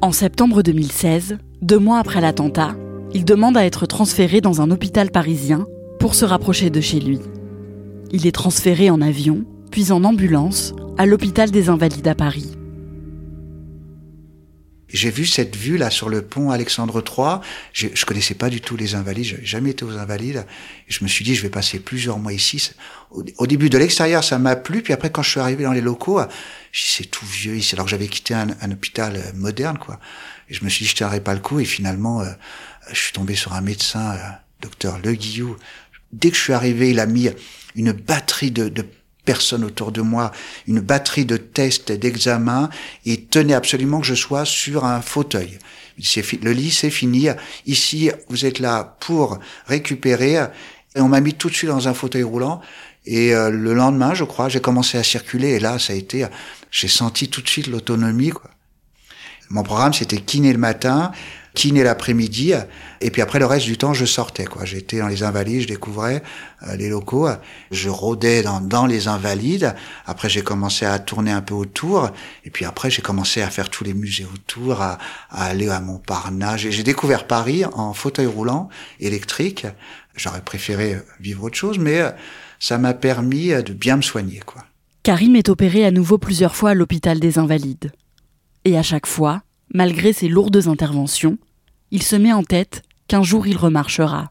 En 0.00 0.12
septembre 0.12 0.62
2016, 0.62 1.36
deux 1.60 1.78
mois 1.78 1.98
après 1.98 2.22
l'attentat, 2.22 2.74
il 3.12 3.26
demande 3.26 3.58
à 3.58 3.66
être 3.66 3.84
transféré 3.84 4.40
dans 4.40 4.62
un 4.62 4.70
hôpital 4.70 5.10
parisien 5.10 5.66
pour 6.00 6.14
se 6.14 6.24
rapprocher 6.24 6.70
de 6.70 6.80
chez 6.80 7.00
lui. 7.00 7.18
Il 8.12 8.26
est 8.26 8.32
transféré 8.32 8.88
en 8.88 9.02
avion, 9.02 9.44
puis 9.70 9.92
en 9.92 10.04
ambulance, 10.04 10.72
à 10.96 11.04
l'hôpital 11.04 11.50
des 11.50 11.68
Invalides 11.68 12.08
à 12.08 12.14
Paris. 12.14 12.57
J'ai 14.90 15.10
vu 15.10 15.26
cette 15.26 15.54
vue 15.54 15.76
là 15.76 15.90
sur 15.90 16.08
le 16.08 16.22
pont 16.22 16.50
Alexandre 16.50 17.04
III. 17.06 17.40
Je, 17.72 17.88
je 17.92 18.06
connaissais 18.06 18.34
pas 18.34 18.48
du 18.48 18.60
tout 18.60 18.76
les 18.76 18.94
Invalides. 18.94 19.24
J'avais 19.24 19.44
jamais 19.44 19.70
été 19.70 19.84
aux 19.84 19.98
Invalides. 19.98 20.46
Je 20.88 21.04
me 21.04 21.08
suis 21.08 21.24
dit, 21.24 21.34
je 21.34 21.42
vais 21.42 21.50
passer 21.50 21.78
plusieurs 21.78 22.18
mois 22.18 22.32
ici. 22.32 22.70
Au, 23.10 23.46
début 23.46 23.68
de 23.68 23.76
l'extérieur, 23.76 24.24
ça 24.24 24.38
m'a 24.38 24.56
plu. 24.56 24.82
Puis 24.82 24.92
après, 24.92 25.10
quand 25.10 25.22
je 25.22 25.30
suis 25.30 25.40
arrivé 25.40 25.64
dans 25.64 25.72
les 25.72 25.80
locaux, 25.80 26.20
je 26.72 26.80
c'est 26.84 27.04
tout 27.04 27.26
vieux 27.26 27.56
ici. 27.56 27.74
Alors 27.74 27.84
que 27.84 27.90
j'avais 27.90 28.08
quitté 28.08 28.34
un, 28.34 28.48
un, 28.60 28.70
hôpital 28.70 29.16
euh, 29.16 29.32
moderne, 29.34 29.78
quoi. 29.78 30.00
Et 30.48 30.54
je 30.54 30.64
me 30.64 30.70
suis 30.70 30.84
dit, 30.84 30.90
je 30.90 30.96
tiendrai 30.96 31.20
pas 31.20 31.34
le 31.34 31.40
coup. 31.40 31.60
Et 31.60 31.64
finalement, 31.64 32.22
euh, 32.22 32.30
je 32.90 32.98
suis 32.98 33.12
tombé 33.12 33.34
sur 33.34 33.52
un 33.52 33.60
médecin, 33.60 34.12
euh, 34.14 34.18
docteur 34.62 34.98
Le 35.04 35.12
Guillou. 35.12 35.56
Dès 36.12 36.30
que 36.30 36.36
je 36.36 36.42
suis 36.42 36.52
arrivé, 36.54 36.90
il 36.90 37.00
a 37.00 37.06
mis 37.06 37.28
une 37.74 37.92
batterie 37.92 38.50
de, 38.50 38.68
de 38.68 38.86
personnes 39.28 39.62
autour 39.62 39.92
de 39.92 40.00
moi, 40.00 40.32
une 40.66 40.80
batterie 40.80 41.26
de 41.26 41.36
tests 41.36 41.90
et 41.90 41.98
d'examens, 41.98 42.70
et 43.04 43.20
tenait 43.20 43.52
absolument 43.52 44.00
que 44.00 44.06
je 44.06 44.14
sois 44.14 44.46
sur 44.46 44.86
un 44.86 45.02
fauteuil. 45.02 45.58
Le 46.40 46.52
lit, 46.52 46.70
c'est 46.70 46.88
fini. 46.88 47.28
Ici, 47.66 48.10
vous 48.30 48.46
êtes 48.46 48.58
là 48.58 48.96
pour 49.00 49.38
récupérer. 49.66 50.36
Et 50.94 51.00
on 51.02 51.08
m'a 51.08 51.20
mis 51.20 51.34
tout 51.34 51.50
de 51.50 51.54
suite 51.54 51.68
dans 51.68 51.88
un 51.88 51.92
fauteuil 51.92 52.22
roulant. 52.22 52.62
Et 53.04 53.34
euh, 53.34 53.50
le 53.50 53.74
lendemain, 53.74 54.14
je 54.14 54.24
crois, 54.24 54.48
j'ai 54.48 54.60
commencé 54.60 54.96
à 54.96 55.02
circuler. 55.02 55.50
Et 55.50 55.60
là, 55.60 55.78
ça 55.78 55.92
a 55.92 55.96
été, 55.96 56.26
j'ai 56.70 56.88
senti 56.88 57.28
tout 57.28 57.42
de 57.42 57.48
suite 57.50 57.66
l'autonomie. 57.66 58.32
Mon 59.50 59.62
programme, 59.62 59.92
c'était 59.92 60.22
kiné 60.22 60.54
le 60.54 60.58
matin, 60.58 61.12
kiné 61.54 61.82
l'après-midi, 61.82 62.52
et 63.00 63.10
puis 63.10 63.22
après 63.22 63.38
le 63.38 63.46
reste 63.46 63.66
du 63.66 63.76
temps, 63.76 63.94
je 63.94 64.04
sortais. 64.04 64.44
quoi. 64.44 64.64
J'étais 64.64 64.98
dans 64.98 65.08
les 65.08 65.22
Invalides, 65.22 65.62
je 65.62 65.68
découvrais 65.68 66.22
euh, 66.66 66.76
les 66.76 66.88
locaux, 66.88 67.28
je 67.70 67.88
rôdais 67.88 68.42
dans, 68.42 68.60
dans 68.60 68.86
les 68.86 69.08
Invalides. 69.08 69.74
Après, 70.06 70.28
j'ai 70.28 70.42
commencé 70.42 70.86
à 70.86 70.98
tourner 70.98 71.32
un 71.32 71.42
peu 71.42 71.54
autour, 71.54 72.10
et 72.44 72.50
puis 72.50 72.64
après, 72.64 72.90
j'ai 72.90 73.02
commencé 73.02 73.42
à 73.42 73.50
faire 73.50 73.70
tous 73.70 73.84
les 73.84 73.94
musées 73.94 74.26
autour, 74.32 74.80
à, 74.82 74.98
à 75.30 75.44
aller 75.46 75.68
à 75.68 75.80
Montparnasse. 75.80 76.60
J'ai 76.60 76.82
découvert 76.82 77.26
Paris 77.26 77.64
en 77.64 77.92
fauteuil 77.92 78.26
roulant 78.26 78.68
électrique. 79.00 79.66
J'aurais 80.16 80.42
préféré 80.42 80.98
vivre 81.20 81.44
autre 81.44 81.56
chose, 81.56 81.78
mais 81.78 82.00
euh, 82.00 82.10
ça 82.60 82.78
m'a 82.78 82.94
permis 82.94 83.48
de 83.48 83.72
bien 83.72 83.96
me 83.96 84.02
soigner. 84.02 84.40
quoi. 84.44 84.64
Karim 85.02 85.36
est 85.36 85.48
opéré 85.48 85.84
à 85.86 85.90
nouveau 85.90 86.18
plusieurs 86.18 86.54
fois 86.54 86.70
à 86.70 86.74
l'hôpital 86.74 87.18
des 87.20 87.38
Invalides. 87.38 87.92
Et 88.64 88.76
à 88.76 88.82
chaque 88.82 89.06
fois, 89.06 89.42
malgré 89.72 90.12
ses 90.12 90.28
lourdes 90.28 90.66
interventions, 90.66 91.38
il 91.90 92.02
se 92.02 92.16
met 92.16 92.32
en 92.32 92.42
tête 92.42 92.82
qu'un 93.06 93.22
jour 93.22 93.46
il 93.46 93.56
remarchera. 93.56 94.30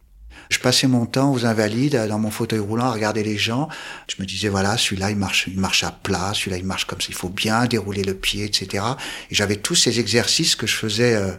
Je 0.50 0.60
passais 0.60 0.88
mon 0.88 1.06
temps 1.06 1.34
aux 1.34 1.46
invalides, 1.46 2.08
dans 2.08 2.20
mon 2.20 2.32
fauteuil 2.32 2.60
roulant, 2.60 2.86
à 2.86 2.91
regarder 2.91 3.24
les 3.24 3.38
gens. 3.38 3.67
Je 4.08 4.22
me 4.22 4.25
disais, 4.25 4.48
voilà, 4.48 4.77
celui-là, 4.77 5.12
il 5.12 5.17
marche, 5.17 5.48
il 5.48 5.60
marche 5.60 5.84
à 5.84 5.91
plat, 5.91 6.32
celui-là, 6.34 6.58
il 6.58 6.63
marche 6.63 6.86
comme 6.86 7.01
ça, 7.01 7.08
il 7.10 7.15
faut 7.15 7.29
bien 7.29 7.65
dérouler 7.65 8.03
le 8.03 8.13
pied, 8.13 8.46
etc. 8.46 8.84
Et 9.29 9.36
j'avais 9.36 9.58
tous 9.58 9.75
ces 9.75 10.00
exercices 10.00 10.56
que 10.56 10.65
je 10.65 10.75
faisais, 10.75 11.15
euh, 11.15 11.32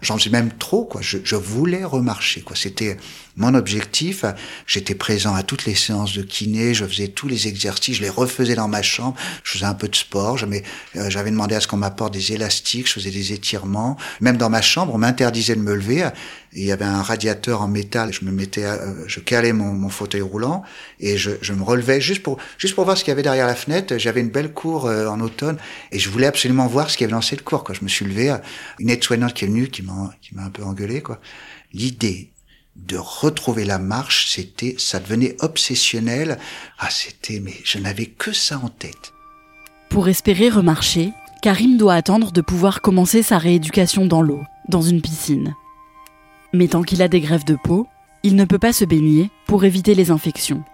j'en 0.00 0.16
faisais 0.16 0.30
même 0.30 0.50
trop, 0.52 0.84
quoi. 0.84 1.02
Je, 1.02 1.18
je 1.22 1.36
voulais 1.36 1.84
remarcher, 1.84 2.40
quoi. 2.40 2.56
C'était 2.56 2.96
mon 3.36 3.54
objectif. 3.54 4.24
J'étais 4.66 4.94
présent 4.94 5.34
à 5.34 5.42
toutes 5.42 5.64
les 5.64 5.74
séances 5.74 6.14
de 6.14 6.22
kiné, 6.22 6.74
je 6.74 6.84
faisais 6.84 7.08
tous 7.08 7.28
les 7.28 7.48
exercices, 7.48 7.96
je 7.96 8.02
les 8.02 8.10
refaisais 8.10 8.54
dans 8.54 8.68
ma 8.68 8.82
chambre, 8.82 9.16
je 9.42 9.52
faisais 9.52 9.64
un 9.64 9.74
peu 9.74 9.88
de 9.88 9.96
sport, 9.96 10.38
euh, 10.42 11.10
j'avais 11.10 11.30
demandé 11.30 11.54
à 11.54 11.60
ce 11.60 11.68
qu'on 11.68 11.76
m'apporte 11.76 12.12
des 12.12 12.32
élastiques, 12.32 12.88
je 12.88 12.92
faisais 12.92 13.10
des 13.10 13.32
étirements. 13.32 13.96
Même 14.20 14.36
dans 14.36 14.50
ma 14.50 14.62
chambre, 14.62 14.94
on 14.94 14.98
m'interdisait 14.98 15.56
de 15.56 15.60
me 15.60 15.74
lever. 15.74 16.08
il 16.52 16.64
y 16.64 16.72
avait 16.72 16.84
un 16.84 17.02
radiateur 17.02 17.62
en 17.62 17.68
métal, 17.68 18.12
je 18.12 18.24
me 18.24 18.30
mettais, 18.30 18.64
euh, 18.64 19.06
je 19.06 19.20
calais 19.20 19.52
mon, 19.52 19.88
fauteuil 19.88 20.22
roulant 20.22 20.62
et 21.00 21.16
je, 21.16 21.52
me 21.52 21.62
relevais 21.62 22.00
juste 22.00 22.22
pour, 22.22 22.38
juste 22.58 22.74
pour 22.74 22.84
voir 22.84 22.96
ce 22.96 23.04
qu'il 23.04 23.10
y 23.10 23.12
avait 23.12 23.22
derrière 23.22 23.46
la 23.46 23.54
fenêtre. 23.54 23.98
J'avais 23.98 24.20
une 24.20 24.30
belle 24.30 24.52
cour 24.52 24.86
euh, 24.86 25.08
en 25.08 25.20
automne 25.20 25.58
et 25.92 25.98
je 25.98 26.08
voulais 26.08 26.26
absolument 26.26 26.66
voir 26.66 26.90
ce 26.90 26.96
qu'il 26.96 27.04
y 27.04 27.06
avait 27.06 27.12
dans 27.12 27.20
cette 27.20 27.42
cour. 27.42 27.64
Quoi. 27.64 27.74
Je 27.74 27.84
me 27.84 27.88
suis 27.88 28.04
levé, 28.04 28.34
une 28.78 28.90
aide-soignante 28.90 29.34
qui 29.34 29.44
est 29.44 29.48
venue, 29.48 29.68
qui 29.68 29.82
m'a, 29.82 30.12
qui 30.22 30.34
m'a 30.34 30.44
un 30.44 30.50
peu 30.50 30.62
engueulé. 30.62 31.00
Quoi. 31.00 31.20
L'idée 31.72 32.33
de 32.76 32.96
retrouver 32.96 33.64
la 33.64 33.78
marche, 33.78 34.30
c'était, 34.30 34.74
ça 34.78 35.00
devenait 35.00 35.36
obsessionnel. 35.40 36.38
Ah, 36.78 36.90
c'était, 36.90 37.40
mais 37.40 37.54
je 37.64 37.78
n'avais 37.78 38.06
que 38.06 38.32
ça 38.32 38.58
en 38.62 38.68
tête. 38.68 39.12
Pour 39.90 40.08
espérer 40.08 40.48
remarcher, 40.48 41.12
Karim 41.40 41.76
doit 41.76 41.94
attendre 41.94 42.32
de 42.32 42.40
pouvoir 42.40 42.80
commencer 42.80 43.22
sa 43.22 43.38
rééducation 43.38 44.06
dans 44.06 44.22
l'eau, 44.22 44.42
dans 44.68 44.82
une 44.82 45.02
piscine. 45.02 45.54
Mais 46.52 46.68
tant 46.68 46.82
qu'il 46.82 47.02
a 47.02 47.08
des 47.08 47.20
grèves 47.20 47.44
de 47.44 47.56
peau, 47.62 47.86
il 48.22 48.36
ne 48.36 48.44
peut 48.44 48.58
pas 48.58 48.72
se 48.72 48.84
baigner 48.84 49.30
pour 49.46 49.64
éviter 49.64 49.94
les 49.94 50.10
infections. 50.10 50.64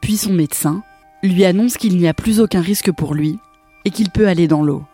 Puis 0.00 0.16
son 0.16 0.32
médecin 0.32 0.82
lui 1.22 1.44
annonce 1.44 1.76
qu'il 1.76 1.98
n'y 1.98 2.08
a 2.08 2.14
plus 2.14 2.40
aucun 2.40 2.62
risque 2.62 2.90
pour 2.90 3.14
lui 3.14 3.38
et 3.84 3.90
qu'il 3.90 4.10
peut 4.10 4.28
aller 4.28 4.48
dans 4.48 4.62
l'eau. 4.62 4.84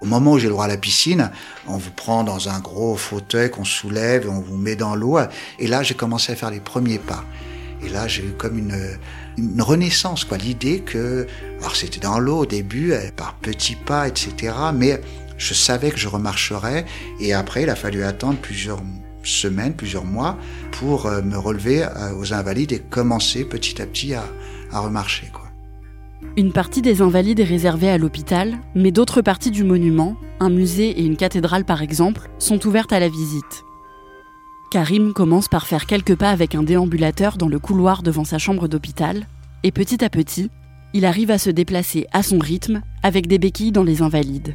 Au 0.00 0.06
moment 0.06 0.32
où 0.32 0.38
j'ai 0.38 0.46
le 0.46 0.52
droit 0.52 0.64
à 0.64 0.68
la 0.68 0.78
piscine, 0.78 1.30
on 1.66 1.76
vous 1.76 1.90
prend 1.90 2.24
dans 2.24 2.48
un 2.48 2.58
gros 2.60 2.96
fauteuil 2.96 3.50
qu'on 3.50 3.64
soulève 3.64 4.24
et 4.24 4.28
on 4.28 4.40
vous 4.40 4.56
met 4.56 4.76
dans 4.76 4.94
l'eau. 4.94 5.18
Et 5.58 5.66
là, 5.66 5.82
j'ai 5.82 5.94
commencé 5.94 6.32
à 6.32 6.36
faire 6.36 6.50
les 6.50 6.60
premiers 6.60 6.98
pas. 6.98 7.24
Et 7.82 7.88
là, 7.88 8.08
j'ai 8.08 8.24
eu 8.24 8.32
comme 8.32 8.58
une, 8.58 8.98
une 9.38 9.62
renaissance, 9.62 10.24
quoi. 10.24 10.38
L'idée 10.38 10.80
que, 10.80 11.26
alors 11.60 11.76
c'était 11.76 12.00
dans 12.00 12.18
l'eau 12.18 12.38
au 12.38 12.46
début, 12.46 12.92
euh, 12.92 13.10
par 13.14 13.34
petits 13.34 13.76
pas, 13.76 14.08
etc. 14.08 14.54
Mais 14.74 15.00
je 15.38 15.54
savais 15.54 15.90
que 15.90 15.98
je 15.98 16.08
remarcherais. 16.08 16.84
Et 17.20 17.32
après, 17.32 17.62
il 17.62 17.70
a 17.70 17.76
fallu 17.76 18.04
attendre 18.04 18.38
plusieurs 18.38 18.82
semaines, 19.22 19.74
plusieurs 19.74 20.04
mois 20.04 20.38
pour 20.72 21.06
euh, 21.06 21.22
me 21.22 21.36
relever 21.36 21.82
euh, 21.82 22.14
aux 22.16 22.32
invalides 22.32 22.72
et 22.72 22.78
commencer 22.78 23.44
petit 23.44 23.80
à 23.80 23.86
petit 23.86 24.14
à, 24.14 24.24
à 24.72 24.80
remarcher, 24.80 25.28
quoi. 25.32 25.39
Une 26.36 26.52
partie 26.52 26.82
des 26.82 27.02
invalides 27.02 27.40
est 27.40 27.44
réservée 27.44 27.90
à 27.90 27.98
l'hôpital, 27.98 28.58
mais 28.74 28.92
d'autres 28.92 29.22
parties 29.22 29.50
du 29.50 29.64
monument, 29.64 30.16
un 30.38 30.50
musée 30.50 30.90
et 31.00 31.04
une 31.04 31.16
cathédrale 31.16 31.64
par 31.64 31.82
exemple, 31.82 32.30
sont 32.38 32.66
ouvertes 32.66 32.92
à 32.92 33.00
la 33.00 33.08
visite. 33.08 33.64
Karim 34.70 35.12
commence 35.12 35.48
par 35.48 35.66
faire 35.66 35.86
quelques 35.86 36.14
pas 36.14 36.30
avec 36.30 36.54
un 36.54 36.62
déambulateur 36.62 37.36
dans 37.36 37.48
le 37.48 37.58
couloir 37.58 38.02
devant 38.02 38.24
sa 38.24 38.38
chambre 38.38 38.68
d'hôpital, 38.68 39.26
et 39.64 39.72
petit 39.72 40.04
à 40.04 40.08
petit, 40.08 40.50
il 40.94 41.04
arrive 41.04 41.30
à 41.30 41.38
se 41.38 41.50
déplacer 41.50 42.06
à 42.12 42.22
son 42.22 42.38
rythme 42.38 42.82
avec 43.02 43.26
des 43.26 43.38
béquilles 43.38 43.72
dans 43.72 43.82
les 43.82 44.02
invalides. 44.02 44.54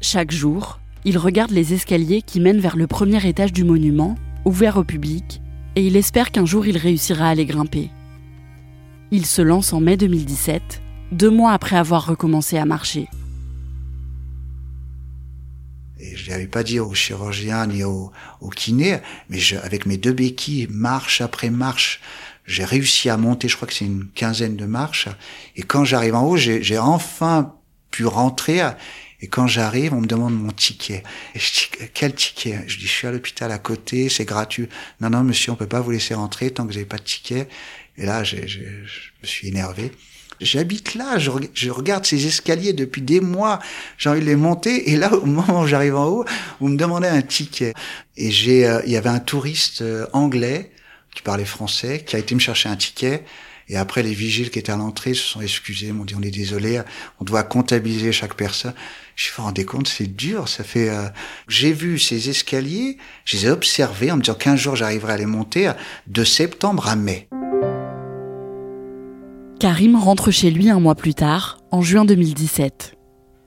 Chaque 0.00 0.32
jour, 0.32 0.80
il 1.04 1.18
regarde 1.18 1.50
les 1.50 1.74
escaliers 1.74 2.22
qui 2.22 2.40
mènent 2.40 2.60
vers 2.60 2.76
le 2.76 2.86
premier 2.86 3.26
étage 3.26 3.52
du 3.52 3.64
monument, 3.64 4.16
ouvert 4.46 4.78
au 4.78 4.84
public, 4.84 5.42
et 5.76 5.86
il 5.86 5.96
espère 5.96 6.30
qu'un 6.30 6.46
jour 6.46 6.66
il 6.66 6.78
réussira 6.78 7.28
à 7.28 7.34
les 7.34 7.44
grimper. 7.44 7.90
Il 9.10 9.26
se 9.26 9.42
lance 9.42 9.72
en 9.72 9.80
mai 9.80 9.96
2017, 9.96 10.80
deux 11.12 11.30
mois 11.30 11.52
après 11.52 11.76
avoir 11.76 12.06
recommencé 12.06 12.58
à 12.58 12.64
marcher. 12.64 13.08
Et 16.00 16.16
je 16.16 16.30
n'avais 16.30 16.46
pas 16.46 16.62
dit 16.62 16.80
au 16.80 16.92
chirurgien 16.94 17.66
ni 17.66 17.84
au, 17.84 18.10
kiné, 18.54 18.98
mais 19.28 19.38
avec 19.62 19.86
mes 19.86 19.96
deux 19.96 20.12
béquilles, 20.12 20.66
marche 20.70 21.20
après 21.20 21.50
marche, 21.50 22.00
j'ai 22.46 22.64
réussi 22.64 23.08
à 23.08 23.16
monter, 23.16 23.48
je 23.48 23.56
crois 23.56 23.68
que 23.68 23.74
c'est 23.74 23.86
une 23.86 24.08
quinzaine 24.14 24.56
de 24.56 24.66
marches. 24.66 25.08
Et 25.56 25.62
quand 25.62 25.84
j'arrive 25.84 26.14
en 26.14 26.26
haut, 26.26 26.36
j'ai 26.36 26.78
enfin 26.78 27.54
pu 27.90 28.04
rentrer. 28.04 28.60
Et 29.20 29.28
quand 29.28 29.46
j'arrive, 29.46 29.94
on 29.94 30.02
me 30.02 30.06
demande 30.06 30.34
mon 30.34 30.50
ticket. 30.50 31.02
Et 31.34 31.38
je 31.38 31.52
dis, 31.52 31.88
quel 31.94 32.14
ticket? 32.14 32.64
Je 32.66 32.76
dis, 32.78 32.86
je 32.86 32.92
suis 32.92 33.06
à 33.06 33.12
l'hôpital 33.12 33.50
à 33.52 33.58
côté, 33.58 34.10
c'est 34.10 34.26
gratuit. 34.26 34.68
Non, 35.00 35.08
non, 35.08 35.24
monsieur, 35.24 35.52
on 35.52 35.56
peut 35.56 35.66
pas 35.66 35.80
vous 35.80 35.92
laisser 35.92 36.12
rentrer 36.12 36.50
tant 36.50 36.64
que 36.64 36.68
vous 36.68 36.74
n'avez 36.74 36.84
pas 36.84 36.98
de 36.98 37.04
ticket. 37.04 37.48
Et 37.96 38.06
là, 38.06 38.24
je, 38.24 38.36
me 38.36 39.26
suis 39.26 39.48
énervé. 39.48 39.92
J'habite 40.40 40.94
là, 40.94 41.18
je, 41.18 41.30
je, 41.54 41.70
regarde 41.70 42.04
ces 42.04 42.26
escaliers 42.26 42.72
depuis 42.72 43.02
des 43.02 43.20
mois, 43.20 43.60
j'ai 43.98 44.10
envie 44.10 44.20
de 44.20 44.26
les 44.26 44.36
monter, 44.36 44.90
et 44.90 44.96
là, 44.96 45.14
au 45.14 45.26
moment 45.26 45.62
où 45.62 45.66
j'arrive 45.66 45.94
en 45.94 46.06
haut, 46.06 46.24
vous 46.60 46.68
me 46.68 46.76
demandez 46.76 47.06
un 47.06 47.22
ticket. 47.22 47.72
Et 48.16 48.30
j'ai, 48.30 48.66
euh, 48.66 48.82
il 48.84 48.92
y 48.92 48.96
avait 48.96 49.10
un 49.10 49.20
touriste 49.20 49.82
euh, 49.82 50.06
anglais 50.12 50.72
qui 51.14 51.22
parlait 51.22 51.44
français, 51.44 52.02
qui 52.04 52.16
a 52.16 52.18
été 52.18 52.34
me 52.34 52.40
chercher 52.40 52.68
un 52.68 52.76
ticket, 52.76 53.24
et 53.68 53.76
après, 53.76 54.02
les 54.02 54.12
vigiles 54.12 54.50
qui 54.50 54.58
étaient 54.58 54.72
à 54.72 54.76
l'entrée 54.76 55.14
se 55.14 55.22
sont 55.22 55.40
excusés, 55.40 55.92
m'ont 55.92 56.04
dit 56.04 56.14
on 56.14 56.22
est 56.22 56.30
désolé, 56.30 56.82
on 57.20 57.24
doit 57.24 57.42
comptabiliser 57.42 58.12
chaque 58.12 58.34
personne. 58.34 58.74
Je 59.16 59.28
me 59.28 59.32
suis 59.32 59.42
rendu 59.42 59.64
compte, 59.64 59.88
c'est 59.88 60.14
dur, 60.14 60.48
ça 60.48 60.64
fait... 60.64 60.90
Euh... 60.90 61.08
J'ai 61.48 61.72
vu 61.72 61.98
ces 61.98 62.28
escaliers, 62.28 62.98
je 63.24 63.36
les 63.36 63.46
ai 63.46 63.50
observés 63.50 64.10
en 64.10 64.16
me 64.16 64.22
disant 64.22 64.34
qu'un 64.34 64.56
jour 64.56 64.76
j'arriverai 64.76 65.14
à 65.14 65.16
les 65.16 65.26
monter 65.26 65.70
de 66.06 66.24
septembre 66.24 66.88
à 66.88 66.96
mai. 66.96 67.28
Karim 69.64 69.96
rentre 69.96 70.30
chez 70.30 70.50
lui 70.50 70.68
un 70.68 70.78
mois 70.78 70.94
plus 70.94 71.14
tard, 71.14 71.56
en 71.70 71.80
juin 71.80 72.04
2017. 72.04 72.98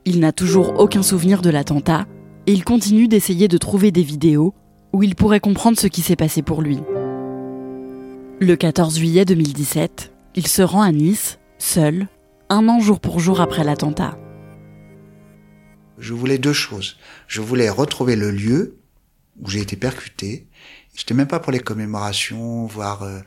Il 0.06 0.20
n'a 0.20 0.32
toujours 0.32 0.80
aucun 0.80 1.04
souvenir 1.04 1.44
de 1.44 1.52
l'attentat 1.52 2.08
et 2.48 2.54
il 2.54 2.64
continue 2.64 3.08
d'essayer 3.08 3.48
de 3.48 3.58
trouver 3.60 3.92
des 3.92 4.02
vidéos 4.02 4.56
où 4.94 5.04
il 5.04 5.14
pourrait 5.14 5.40
comprendre 5.40 5.78
ce 5.78 5.86
qui 5.86 6.02
s'est 6.02 6.16
passé 6.16 6.42
pour 6.42 6.64
lui. 6.64 6.80
Le 8.40 8.56
14 8.56 8.98
juillet 8.98 9.26
2017, 9.26 10.12
il 10.34 10.48
se 10.48 10.64
rend 10.64 10.82
à 10.82 10.92
Nice, 10.92 11.38
seul, 11.60 12.08
un 12.50 12.68
an 12.68 12.80
jour 12.80 13.00
pour 13.00 13.20
jour 13.20 13.40
après 13.40 13.64
l'attentat. 13.64 14.18
Je 16.00 16.16
voulais 16.16 16.40
deux 16.40 16.52
choses. 16.52 16.98
Je 17.28 17.42
voulais 17.42 17.70
retrouver 17.70 18.16
le 18.16 18.32
lieu 18.32 18.80
où 19.40 19.52
j'ai 19.52 19.62
été 19.62 19.76
percuté. 19.76 20.48
C'était 20.96 21.14
même 21.14 21.28
pas 21.28 21.40
pour 21.40 21.52
les 21.52 21.60
commémorations, 21.60 22.66
voir 22.66 23.04
euh, 23.04 23.20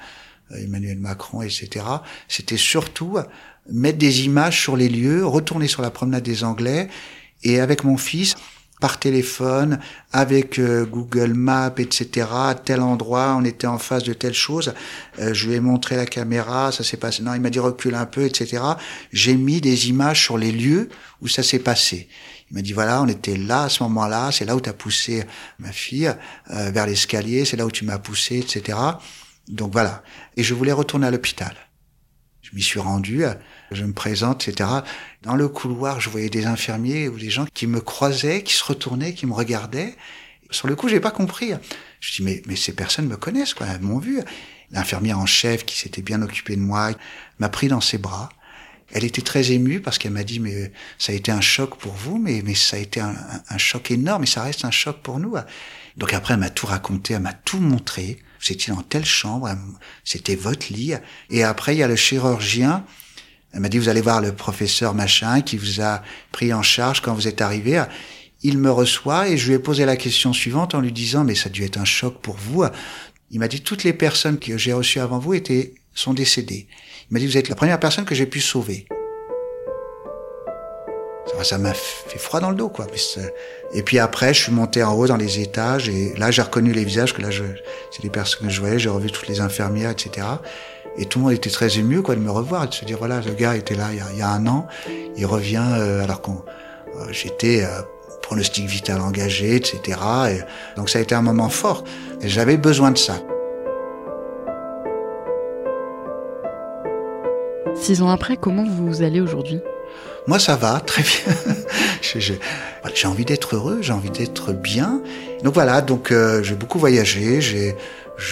Emmanuel 0.57 0.99
Macron, 0.99 1.43
etc. 1.43 1.85
C'était 2.29 2.57
surtout 2.57 3.19
mettre 3.71 3.99
des 3.99 4.25
images 4.25 4.61
sur 4.61 4.77
les 4.77 4.89
lieux, 4.89 5.27
retourner 5.27 5.69
sur 5.69 5.83
la 5.83 5.91
promenade 5.91 6.23
des 6.23 6.45
Anglais, 6.45 6.89
et 7.43 7.61
avec 7.61 7.85
mon 7.85 7.97
fils, 7.97 8.37
par 8.81 8.99
téléphone, 8.99 9.79
avec 10.11 10.59
euh, 10.59 10.87
Google 10.87 11.35
Maps, 11.35 11.75
etc. 11.77 12.27
À 12.33 12.55
tel 12.55 12.81
endroit, 12.81 13.37
on 13.39 13.45
était 13.45 13.67
en 13.67 13.79
face 13.79 14.03
de 14.05 14.15
telle 14.15 14.35
chose. 14.35 14.73
Euh, 15.19 15.35
je 15.35 15.49
lui 15.49 15.55
ai 15.55 15.61
montré 15.61 15.97
la 15.97 16.07
caméra, 16.07 16.73
ça 16.73 16.83
s'est 16.83 16.97
passé. 16.97 17.23
Non, 17.23 17.35
il 17.35 17.41
m'a 17.43 17.51
dit 17.51 17.59
recule 17.59 17.95
un 17.95 18.07
peu, 18.07 18.25
etc. 18.25 18.63
J'ai 19.13 19.37
mis 19.37 19.61
des 19.61 19.91
images 19.91 20.25
sur 20.25 20.39
les 20.39 20.51
lieux 20.51 20.89
où 21.21 21.29
ça 21.29 21.43
s'est 21.43 21.59
passé. 21.59 22.09
Il 22.51 22.55
m'a 22.57 22.63
dit 22.63 22.73
voilà, 22.73 23.03
on 23.03 23.07
était 23.07 23.37
là 23.37 23.65
à 23.65 23.69
ce 23.69 23.83
moment-là, 23.83 24.31
c'est 24.33 24.47
là 24.47 24.57
où 24.57 24.61
tu 24.61 24.71
as 24.71 24.73
poussé 24.73 25.25
ma 25.59 25.71
fille 25.71 26.13
euh, 26.51 26.71
vers 26.71 26.87
l'escalier, 26.87 27.45
c'est 27.45 27.59
là 27.59 27.67
où 27.67 27.71
tu 27.71 27.85
m'as 27.85 27.99
poussé, 27.99 28.39
etc. 28.39 28.79
Donc 29.51 29.73
voilà. 29.73 30.03
Et 30.37 30.43
je 30.43 30.55
voulais 30.55 30.73
retourner 30.73 31.07
à 31.07 31.11
l'hôpital. 31.11 31.55
Je 32.43 32.55
m'y 32.55 32.63
suis 32.63 32.81
rendu, 32.81 33.25
je 33.71 33.85
me 33.85 33.93
présente, 33.93 34.49
etc. 34.49 34.69
Dans 35.23 35.37
le 35.37 35.49
couloir, 35.49 36.01
je 36.01 36.09
voyais 36.11 36.31
des 36.31 36.47
infirmiers 36.47 37.09
ou 37.09 37.19
des 37.19 37.31
gens 37.31 37.47
qui 37.53 37.67
me 37.67 37.81
croisaient, 37.81 38.43
qui 38.43 38.55
se 38.55 38.65
retournaient, 38.65 39.15
qui 39.15 39.27
me 39.27 39.35
regardaient. 39.35 39.95
Sur 40.51 40.67
le 40.67 40.75
coup, 40.75 40.89
j'ai 40.89 41.01
pas 41.01 41.11
compris. 41.11 41.53
Je 42.01 42.13
dis 42.17 42.23
mais 42.23 42.43
mais 42.47 42.57
ces 42.57 42.73
personnes 42.75 43.07
me 43.07 43.17
connaissent, 43.17 43.55
quoi, 43.55 43.67
m'ont 43.79 43.99
vu. 43.99 44.21
l'infirmière 44.71 45.19
en 45.19 45.27
chef 45.27 45.65
qui 45.65 45.77
s'était 45.77 46.03
bien 46.03 46.23
occupée 46.23 46.57
de 46.57 46.61
moi, 46.61 46.93
m'a 47.39 47.49
pris 47.49 47.69
dans 47.69 47.81
ses 47.81 47.99
bras. 47.99 48.31
Elle 48.93 49.05
était 49.05 49.23
très 49.23 49.53
émue 49.53 49.81
parce 49.81 49.99
qu'elle 49.99 50.13
m'a 50.13 50.25
dit 50.25 50.41
mais 50.41 50.73
ça 50.99 51.13
a 51.13 51.15
été 51.15 51.31
un 51.31 51.41
choc 51.41 51.77
pour 51.77 51.93
vous, 51.93 52.19
mais 52.19 52.43
mais 52.45 52.55
ça 52.55 52.77
a 52.77 52.81
été 52.81 53.01
un, 53.01 53.59
choc 53.59 53.91
énorme 53.91 54.25
et 54.25 54.27
ça 54.27 54.43
reste 54.43 54.65
un 54.65 54.71
choc 54.71 54.99
pour 55.03 55.19
nous. 55.19 55.35
Donc 55.97 56.13
après 56.13 56.35
elle 56.35 56.41
m'a 56.41 56.51
tout 56.51 56.67
raconté, 56.67 57.15
elle 57.15 57.21
m'a 57.21 57.33
tout 57.33 57.61
montré. 57.61 58.19
C'était 58.41 58.73
dans 58.73 58.83
telle 58.83 59.05
chambre, 59.05 59.51
c'était 60.05 60.35
votre 60.35 60.73
lit. 60.73 60.95
Et 61.29 61.45
après 61.45 61.75
il 61.75 61.79
y 61.79 61.83
a 61.83 61.89
le 61.89 61.97
chirurgien. 61.97 62.85
Elle 63.53 63.61
m'a 63.61 63.69
dit 63.69 63.79
vous 63.79 63.89
allez 63.89 64.01
voir 64.01 64.21
le 64.21 64.35
professeur 64.35 64.95
machin 64.95 65.41
qui 65.41 65.57
vous 65.57 65.81
a 65.81 66.03
pris 66.31 66.53
en 66.53 66.63
charge 66.63 67.01
quand 67.01 67.15
vous 67.15 67.29
êtes 67.29 67.41
arrivé. 67.41 67.83
Il 68.43 68.59
me 68.59 68.71
reçoit 68.71 69.29
et 69.29 69.37
je 69.37 69.49
lui 69.49 69.55
ai 69.55 69.59
posé 69.59 69.85
la 69.85 69.97
question 69.97 70.33
suivante 70.33 70.75
en 70.75 70.81
lui 70.81 70.93
disant 70.93 71.25
mais 71.25 71.35
ça 71.35 71.49
a 71.49 71.53
dû 71.53 71.63
être 71.63 71.79
un 71.79 71.85
choc 71.85 72.21
pour 72.23 72.37
vous. 72.37 72.65
Il 73.31 73.39
m'a 73.39 73.49
dit 73.49 73.61
toutes 73.61 73.85
les 73.85 73.93
personnes 73.93 74.39
que 74.39 74.59
j'ai 74.59 74.73
reçues 74.73 74.99
avant 74.99 75.19
vous 75.19 75.35
étaient 75.35 75.75
sont 75.95 76.15
décédées. 76.15 76.67
Il 77.11 77.15
m'a 77.15 77.19
dit 77.19 77.27
vous 77.27 77.37
êtes 77.37 77.49
la 77.49 77.57
première 77.57 77.81
personne 77.81 78.05
que 78.05 78.15
j'ai 78.15 78.27
pu 78.27 78.41
sauver. 78.41 78.87
Ça 81.43 81.59
m'a 81.59 81.73
fait 81.73 82.19
froid 82.19 82.39
dans 82.39 82.51
le 82.51 82.57
dos, 82.57 82.69
quoi. 82.69 82.87
Et 83.73 83.83
puis 83.83 83.99
après, 83.99 84.35
je 84.35 84.43
suis 84.43 84.53
monté 84.53 84.83
en 84.83 84.93
haut 84.93 85.07
dans 85.07 85.17
les 85.17 85.41
étages 85.41 85.89
et 85.89 86.13
là, 86.19 86.31
j'ai 86.31 86.43
reconnu 86.43 86.73
les 86.73 86.85
visages 86.85 87.15
que 87.15 87.23
là, 87.23 87.29
c'est 87.91 88.03
les 88.03 88.11
personnes 88.11 88.47
que 88.47 88.53
je 88.53 88.61
voyais. 88.61 88.79
J'ai 88.79 88.91
revu 88.91 89.11
toutes 89.11 89.27
les 89.29 89.41
infirmières, 89.41 89.91
etc. 89.91 90.27
Et 90.99 91.07
tout 91.07 91.19
le 91.19 91.25
monde 91.25 91.33
était 91.33 91.51
très 91.51 91.79
ému, 91.79 92.03
quoi, 92.03 92.15
de 92.15 92.21
me 92.21 92.31
revoir 92.31 92.69
de 92.69 92.75
se 92.75 92.85
dire 92.85 92.99
voilà, 92.99 93.21
le 93.21 93.33
gars 93.33 93.57
était 93.57 93.75
là 93.75 93.89
il 93.93 94.19
y 94.19 94.23
a, 94.23 94.29
un 94.29 94.47
an, 94.47 94.67
il 95.17 95.25
revient 95.25 95.65
euh, 95.79 96.05
alors 96.05 96.21
qu'on 96.21 96.45
euh, 96.97 97.07
j'étais 97.11 97.65
euh, 97.65 97.81
pronostic 98.23 98.67
vital 98.67 99.01
engagé, 99.01 99.57
etc. 99.57 99.99
Et 100.31 100.41
donc 100.77 100.91
ça 100.91 100.99
a 100.99 101.03
été 101.03 101.15
un 101.15 101.23
moment 101.23 101.49
fort. 101.49 101.85
Et 102.21 102.29
j'avais 102.29 102.57
besoin 102.57 102.91
de 102.91 102.99
ça. 102.99 103.15
Six 107.91 108.03
ans 108.03 108.09
après, 108.09 108.37
comment 108.37 108.65
vous 108.65 109.03
allez 109.03 109.21
aujourd'hui? 109.21 109.59
Moi, 110.29 110.39
ça 110.39 110.55
va, 110.55 110.79
très 110.79 111.03
bien. 111.03 111.35
j'ai 112.95 113.07
envie 113.09 113.25
d'être 113.25 113.57
heureux, 113.57 113.79
j'ai 113.81 113.93
envie 113.93 114.11
d'être 114.11 114.53
bien. 114.53 115.03
Donc 115.43 115.55
voilà, 115.55 115.81
donc 115.81 116.13
euh, 116.13 116.41
j'ai 116.45 116.55
beaucoup 116.55 116.79
voyagé, 116.79 117.41
j'ai 117.41 117.75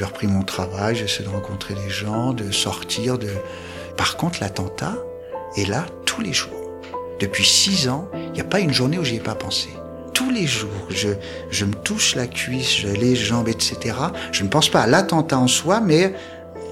repris 0.04 0.28
mon 0.28 0.44
travail, 0.44 0.94
j'essaie 0.94 1.24
de 1.24 1.28
rencontrer 1.28 1.74
des 1.74 1.90
gens, 1.90 2.34
de 2.34 2.52
sortir. 2.52 3.18
De... 3.18 3.26
Par 3.96 4.16
contre, 4.16 4.38
l'attentat 4.40 4.94
est 5.56 5.68
là 5.68 5.86
tous 6.04 6.20
les 6.20 6.32
jours. 6.32 6.70
Depuis 7.18 7.44
six 7.44 7.88
ans, 7.88 8.08
il 8.14 8.34
n'y 8.34 8.40
a 8.40 8.44
pas 8.44 8.60
une 8.60 8.72
journée 8.72 8.96
où 8.96 9.02
j'y 9.02 9.16
ai 9.16 9.20
pas 9.20 9.34
pensé. 9.34 9.70
Tous 10.14 10.30
les 10.30 10.46
jours, 10.46 10.86
je, 10.88 11.08
je 11.50 11.64
me 11.64 11.74
touche 11.74 12.14
la 12.14 12.28
cuisse, 12.28 12.84
les 12.84 13.16
jambes, 13.16 13.48
etc. 13.48 13.96
Je 14.30 14.44
ne 14.44 14.48
pense 14.50 14.68
pas 14.68 14.82
à 14.82 14.86
l'attentat 14.86 15.36
en 15.36 15.48
soi, 15.48 15.80
mais 15.80 16.14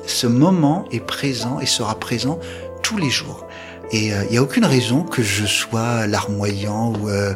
ce 0.07 0.29
moment 0.29 0.85
est 0.93 1.01
présent 1.01 1.59
et 1.61 1.67
sera 1.67 1.99
présent 1.99 2.39
tous 2.87 2.99
les 2.99 3.11
jours. 3.11 3.45
Et 3.91 4.07
il 4.07 4.13
euh, 4.13 4.25
n'y 4.31 4.37
a 4.37 4.43
aucune 4.43 4.65
raison 4.65 5.03
que 5.03 5.21
je 5.21 5.45
sois 5.45 6.07
larmoyant 6.07 6.93
ou, 6.93 7.09
euh, 7.09 7.35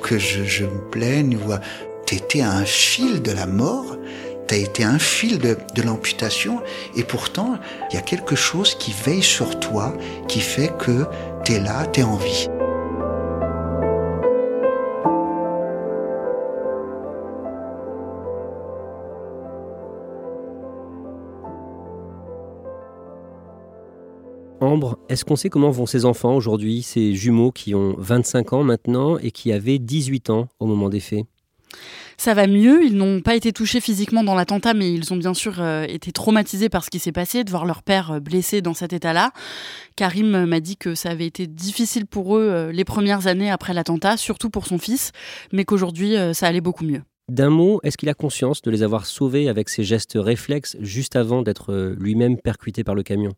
que 0.00 0.16
je, 0.16 0.64
me 0.64 0.80
plaigne. 0.92 1.36
Ou, 1.44 1.52
euh, 1.52 1.58
t'étais 2.06 2.42
un 2.42 2.64
fil 2.64 3.20
de 3.20 3.32
la 3.32 3.46
mort, 3.46 3.96
t'as 4.46 4.56
été 4.56 4.84
un 4.84 5.00
fil 5.00 5.38
de 5.38 5.82
l'amputation, 5.82 6.60
et 6.94 7.02
pourtant 7.02 7.58
il 7.90 7.96
y 7.96 7.98
a 7.98 8.02
quelque 8.02 8.36
chose 8.36 8.76
qui 8.76 8.94
veille 9.04 9.24
sur 9.24 9.58
toi, 9.58 9.92
qui 10.28 10.40
fait 10.40 10.70
que 10.78 11.06
t'es 11.44 11.58
là, 11.58 11.84
t'es 11.86 12.04
en 12.04 12.16
vie. 12.16 12.46
Ambre, 24.60 24.98
est-ce 25.10 25.24
qu'on 25.24 25.36
sait 25.36 25.50
comment 25.50 25.70
vont 25.70 25.84
ces 25.84 26.06
enfants 26.06 26.34
aujourd'hui, 26.34 26.82
ces 26.82 27.14
jumeaux 27.14 27.52
qui 27.52 27.74
ont 27.74 27.94
25 27.98 28.54
ans 28.54 28.62
maintenant 28.62 29.18
et 29.18 29.30
qui 29.30 29.52
avaient 29.52 29.78
18 29.78 30.30
ans 30.30 30.48
au 30.60 30.66
moment 30.66 30.88
des 30.88 31.00
faits? 31.00 31.26
Ça 32.16 32.32
va 32.32 32.46
mieux. 32.46 32.84
Ils 32.84 32.96
n'ont 32.96 33.20
pas 33.20 33.34
été 33.34 33.52
touchés 33.52 33.80
physiquement 33.80 34.24
dans 34.24 34.34
l'attentat, 34.34 34.72
mais 34.72 34.90
ils 34.92 35.12
ont 35.12 35.16
bien 35.16 35.34
sûr 35.34 35.60
euh, 35.60 35.84
été 35.86 36.12
traumatisés 36.12 36.70
par 36.70 36.84
ce 36.84 36.90
qui 36.90 36.98
s'est 36.98 37.12
passé, 37.12 37.44
de 37.44 37.50
voir 37.50 37.66
leur 37.66 37.82
père 37.82 38.12
euh, 38.12 38.20
blessé 38.20 38.62
dans 38.62 38.72
cet 38.72 38.94
état-là. 38.94 39.32
Karim 39.96 40.46
m'a 40.46 40.60
dit 40.60 40.78
que 40.78 40.94
ça 40.94 41.10
avait 41.10 41.26
été 41.26 41.46
difficile 41.46 42.06
pour 42.06 42.38
eux 42.38 42.48
euh, 42.48 42.72
les 42.72 42.84
premières 42.84 43.26
années 43.26 43.50
après 43.50 43.74
l'attentat, 43.74 44.16
surtout 44.16 44.48
pour 44.48 44.66
son 44.66 44.78
fils, 44.78 45.12
mais 45.52 45.64
qu'aujourd'hui 45.64 46.14
ça 46.32 46.46
allait 46.46 46.60
beaucoup 46.62 46.84
mieux. 46.84 47.02
D'un 47.28 47.50
mot, 47.50 47.80
est-ce 47.82 47.96
qu'il 47.96 48.08
a 48.08 48.14
conscience 48.14 48.62
de 48.62 48.70
les 48.70 48.84
avoir 48.84 49.04
sauvés 49.04 49.48
avec 49.48 49.68
ses 49.68 49.82
gestes 49.82 50.12
réflexes 50.14 50.76
juste 50.78 51.16
avant 51.16 51.42
d'être 51.42 51.72
euh, 51.72 51.96
lui-même 51.98 52.36
percuté 52.36 52.84
par 52.84 52.94
le 52.94 53.02
camion? 53.02 53.32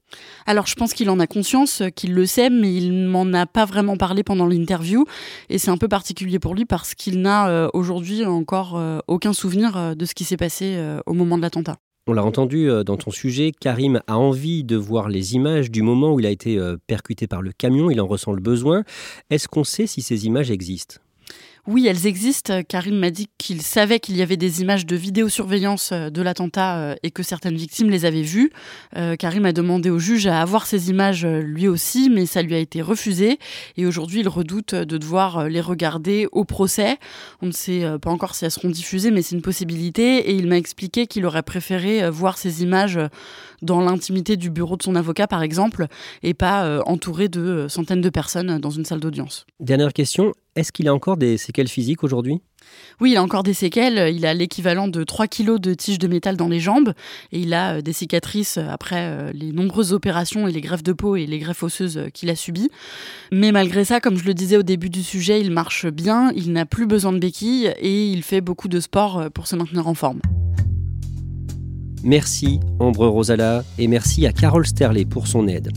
Alors 0.45 0.67
je 0.67 0.75
pense 0.75 0.93
qu'il 0.93 1.09
en 1.09 1.19
a 1.21 1.27
conscience, 1.27 1.81
euh, 1.81 1.89
qu'il 1.89 2.13
le 2.13 2.27
sait, 2.27 2.51
mais 2.51 2.71
il 2.75 2.93
m'en 2.93 3.33
a 3.33 3.47
pas 3.47 3.65
vraiment 3.65 3.97
parlé 3.97 4.23
pendant 4.23 4.45
l'interview. 4.45 5.07
Et 5.49 5.57
c'est 5.57 5.71
un 5.71 5.79
peu 5.79 5.89
particulier 5.89 6.39
pour 6.39 6.55
lui 6.55 6.67
parce 6.67 6.95
qu'il 6.95 7.23
n'a 7.23 7.49
euh, 7.49 7.71
aujourd'hui 7.73 8.27
encore 8.27 8.79
aucun 9.07 9.33
souvenir 9.33 9.97
de 9.97 10.05
ce 10.05 10.15
qui 10.15 10.25
s'est 10.25 10.37
passé 10.37 10.79
au 11.07 11.15
moment 11.15 11.39
de 11.39 11.43
l'attentat. 11.43 11.79
On 12.07 12.13
l'a 12.13 12.25
entendu 12.25 12.69
dans 12.85 12.97
ton 12.97 13.11
sujet, 13.11 13.53
Karim 13.59 14.03
a 14.07 14.19
envie 14.19 14.65
de 14.65 14.77
voir 14.77 15.09
les 15.09 15.35
images 15.35 15.71
du 15.71 15.83
moment 15.83 16.13
où 16.13 16.21
il 16.21 16.27
a 16.27 16.31
été 16.31 16.59
percuté 16.87 17.27
par 17.27 17.43
le 17.43 17.53
camion, 17.53 17.91
il 17.91 18.01
en 18.01 18.07
ressent 18.07 18.33
le 18.33 18.41
besoin. 18.41 18.85
Est-ce 19.31 19.49
qu'on 19.49 19.65
sait 19.65 19.87
si 19.87 20.03
ces 20.03 20.27
images 20.27 20.51
existent? 20.51 21.01
Oui, 21.69 21.87
elles 21.87 22.07
existent. 22.07 22.63
Karim 22.67 22.97
m'a 22.97 23.11
dit 23.11 23.29
qu'il 23.37 23.61
savait 23.61 24.01
qu'il 24.01 24.17
y 24.17 24.23
avait 24.23 24.39
des 24.39 24.63
images 24.63 24.87
de 24.87 24.97
vidéosurveillance 24.97 25.91
euh, 25.93 26.09
de 26.09 26.23
l'attentat 26.23 26.79
euh, 26.79 26.95
et 27.03 27.11
que 27.11 27.23
certaines 27.23 27.57
victimes 27.57 27.91
les 27.91 28.07
avaient 28.07 28.23
vues. 28.23 28.51
Euh, 28.97 29.17
Karim 29.17 29.45
a 29.45 29.53
demandé 29.53 29.91
au 29.91 29.99
juge 29.99 30.27
à 30.27 30.41
avoir 30.41 30.65
ces 30.65 30.89
images 30.89 31.27
lui 31.27 31.69
aussi, 31.69 32.09
mais 32.09 32.25
ça 32.25 32.41
lui 32.41 32.55
a 32.55 32.59
été 32.59 32.81
refusé. 32.81 33.39
Et 33.77 33.85
aujourd'hui, 33.85 34.21
il 34.21 34.29
redoute 34.29 34.75
de 34.75 34.97
devoir 34.97 35.47
les 35.47 35.61
regarder 35.61 36.27
au 36.33 36.47
procès. 36.47 36.97
On 37.43 37.47
ne 37.47 37.53
sait 37.53 37.85
pas 38.01 38.11
encore 38.11 38.35
si 38.35 38.47
elles 38.47 38.51
seront 38.51 38.71
diffusées, 38.71 39.11
mais 39.11 39.21
c'est 39.21 39.37
une 39.37 39.43
possibilité. 39.43 40.31
Et 40.31 40.37
il 40.37 40.47
m'a 40.47 40.57
expliqué 40.57 41.07
qu'il 41.07 41.27
aurait 41.27 41.43
préféré 41.43 42.09
voir 42.09 42.39
ces 42.39 42.63
images 42.63 42.99
dans 43.61 43.83
l'intimité 43.83 44.39
du 44.39 44.49
bureau 44.49 44.79
de 44.79 44.83
son 44.83 44.95
avocat, 44.95 45.27
par 45.27 45.43
exemple, 45.43 45.87
et 46.23 46.33
pas 46.33 46.81
entouré 46.87 47.29
de 47.29 47.67
centaines 47.69 48.01
de 48.01 48.11
personnes 48.11 48.59
dans 48.59 48.71
une 48.71 48.87
salle 48.87 49.01
d'audience. 49.01 49.45
Dernière 49.61 49.93
question, 49.93 50.33
est-ce 50.59 50.73
qu'il 50.73 50.89
a 50.89 50.95
encore 50.95 51.17
des 51.17 51.37
séquelles 51.37 51.69
physiques 51.69 52.03
aujourd'hui? 52.05 52.41
Oui, 53.01 53.13
il 53.13 53.17
a 53.17 53.23
encore 53.23 53.43
des 53.43 53.55
séquelles. 53.55 54.13
Il 54.15 54.27
a 54.27 54.35
l'équivalent 54.35 54.89
de 54.89 55.05
3 55.05 55.27
kilos 55.29 55.61
de 55.61 55.73
tiges 55.75 55.99
de 55.99 56.09
métal 56.09 56.37
dans 56.37 56.49
les 56.49 56.61
jambes 56.61 56.93
et 57.33 57.41
il 57.41 57.55
a 57.55 57.77
euh, 57.77 57.81
des 57.81 57.93
cicatrices 57.93 58.59
après 58.59 59.07
euh, 59.09 59.33
les 59.33 59.53
nombreuses 59.53 59.93
opérations 59.93 60.49
et 60.49 60.53
les 60.53 60.61
greffes 60.61 60.83
de 60.83 60.93
peau 60.93 61.17
et 61.17 61.27
les 61.27 61.39
greffes 61.39 61.63
osseuses 61.63 61.99
euh, 61.99 62.09
qu'il 62.09 62.29
a 62.31 62.35
subies. 62.35 62.71
Mais 63.33 63.53
malgré 63.53 63.85
ça, 63.85 64.01
comme 64.01 64.17
je 64.17 64.25
le 64.25 64.35
disais 64.35 64.57
au 64.57 64.63
début 64.63 64.91
du 64.91 65.03
sujet, 65.03 65.41
il 65.41 65.51
marche 65.51 65.87
bien, 65.87 66.33
il 66.35 66.53
n'a 66.53 66.67
plus 66.67 66.87
besoin 66.87 67.13
de 67.13 67.19
béquilles 67.19 67.73
et 67.79 68.09
il 68.09 68.23
fait 68.23 68.41
beaucoup 68.41 68.69
de 68.69 68.81
sport 68.81 69.31
pour 69.33 69.47
se 69.47 69.57
maintenir 69.57 69.87
en 69.87 69.95
forme. 69.95 70.21
Merci 72.05 72.61
Ambre 72.79 73.07
Rosala 73.07 73.65
et 73.79 73.89
merci 73.89 74.27
à 74.27 74.33
Carole 74.33 74.67
Sterlet 74.67 75.05
pour 75.05 75.27
son 75.27 75.49
aide. 75.49 75.71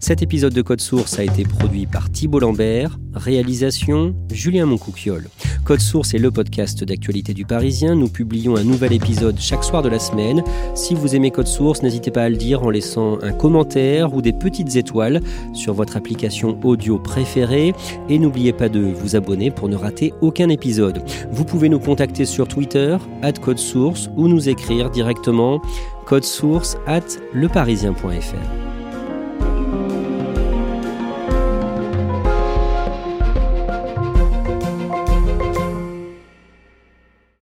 Cet 0.00 0.22
épisode 0.22 0.52
de 0.52 0.62
Code 0.62 0.80
Source 0.80 1.18
a 1.18 1.24
été 1.24 1.44
produit 1.44 1.86
par 1.86 2.10
Thibault 2.10 2.40
Lambert, 2.40 2.98
réalisation 3.14 4.14
Julien 4.30 4.66
Moncouquiole. 4.66 5.28
Code 5.68 5.80
Source 5.80 6.14
est 6.14 6.18
le 6.18 6.30
podcast 6.30 6.82
d'actualité 6.82 7.34
du 7.34 7.44
Parisien. 7.44 7.94
Nous 7.94 8.08
publions 8.08 8.56
un 8.56 8.64
nouvel 8.64 8.94
épisode 8.94 9.38
chaque 9.38 9.62
soir 9.62 9.82
de 9.82 9.90
la 9.90 9.98
semaine. 9.98 10.42
Si 10.74 10.94
vous 10.94 11.14
aimez 11.14 11.30
Code 11.30 11.46
Source, 11.46 11.82
n'hésitez 11.82 12.10
pas 12.10 12.22
à 12.22 12.30
le 12.30 12.38
dire 12.38 12.62
en 12.62 12.70
laissant 12.70 13.18
un 13.20 13.32
commentaire 13.32 14.14
ou 14.14 14.22
des 14.22 14.32
petites 14.32 14.76
étoiles 14.76 15.20
sur 15.52 15.74
votre 15.74 15.98
application 15.98 16.58
audio 16.64 16.98
préférée. 16.98 17.74
Et 18.08 18.18
n'oubliez 18.18 18.54
pas 18.54 18.70
de 18.70 18.80
vous 18.80 19.14
abonner 19.14 19.50
pour 19.50 19.68
ne 19.68 19.76
rater 19.76 20.14
aucun 20.22 20.48
épisode. 20.48 21.02
Vous 21.30 21.44
pouvez 21.44 21.68
nous 21.68 21.80
contacter 21.80 22.24
sur 22.24 22.48
Twitter, 22.48 22.96
at 23.20 23.34
Code 23.34 23.58
Source, 23.58 24.08
ou 24.16 24.26
nous 24.26 24.48
écrire 24.48 24.88
directement 24.88 25.60
code 26.06 26.24
source 26.24 26.78
at 26.86 27.04
leparisien.fr. 27.34 28.67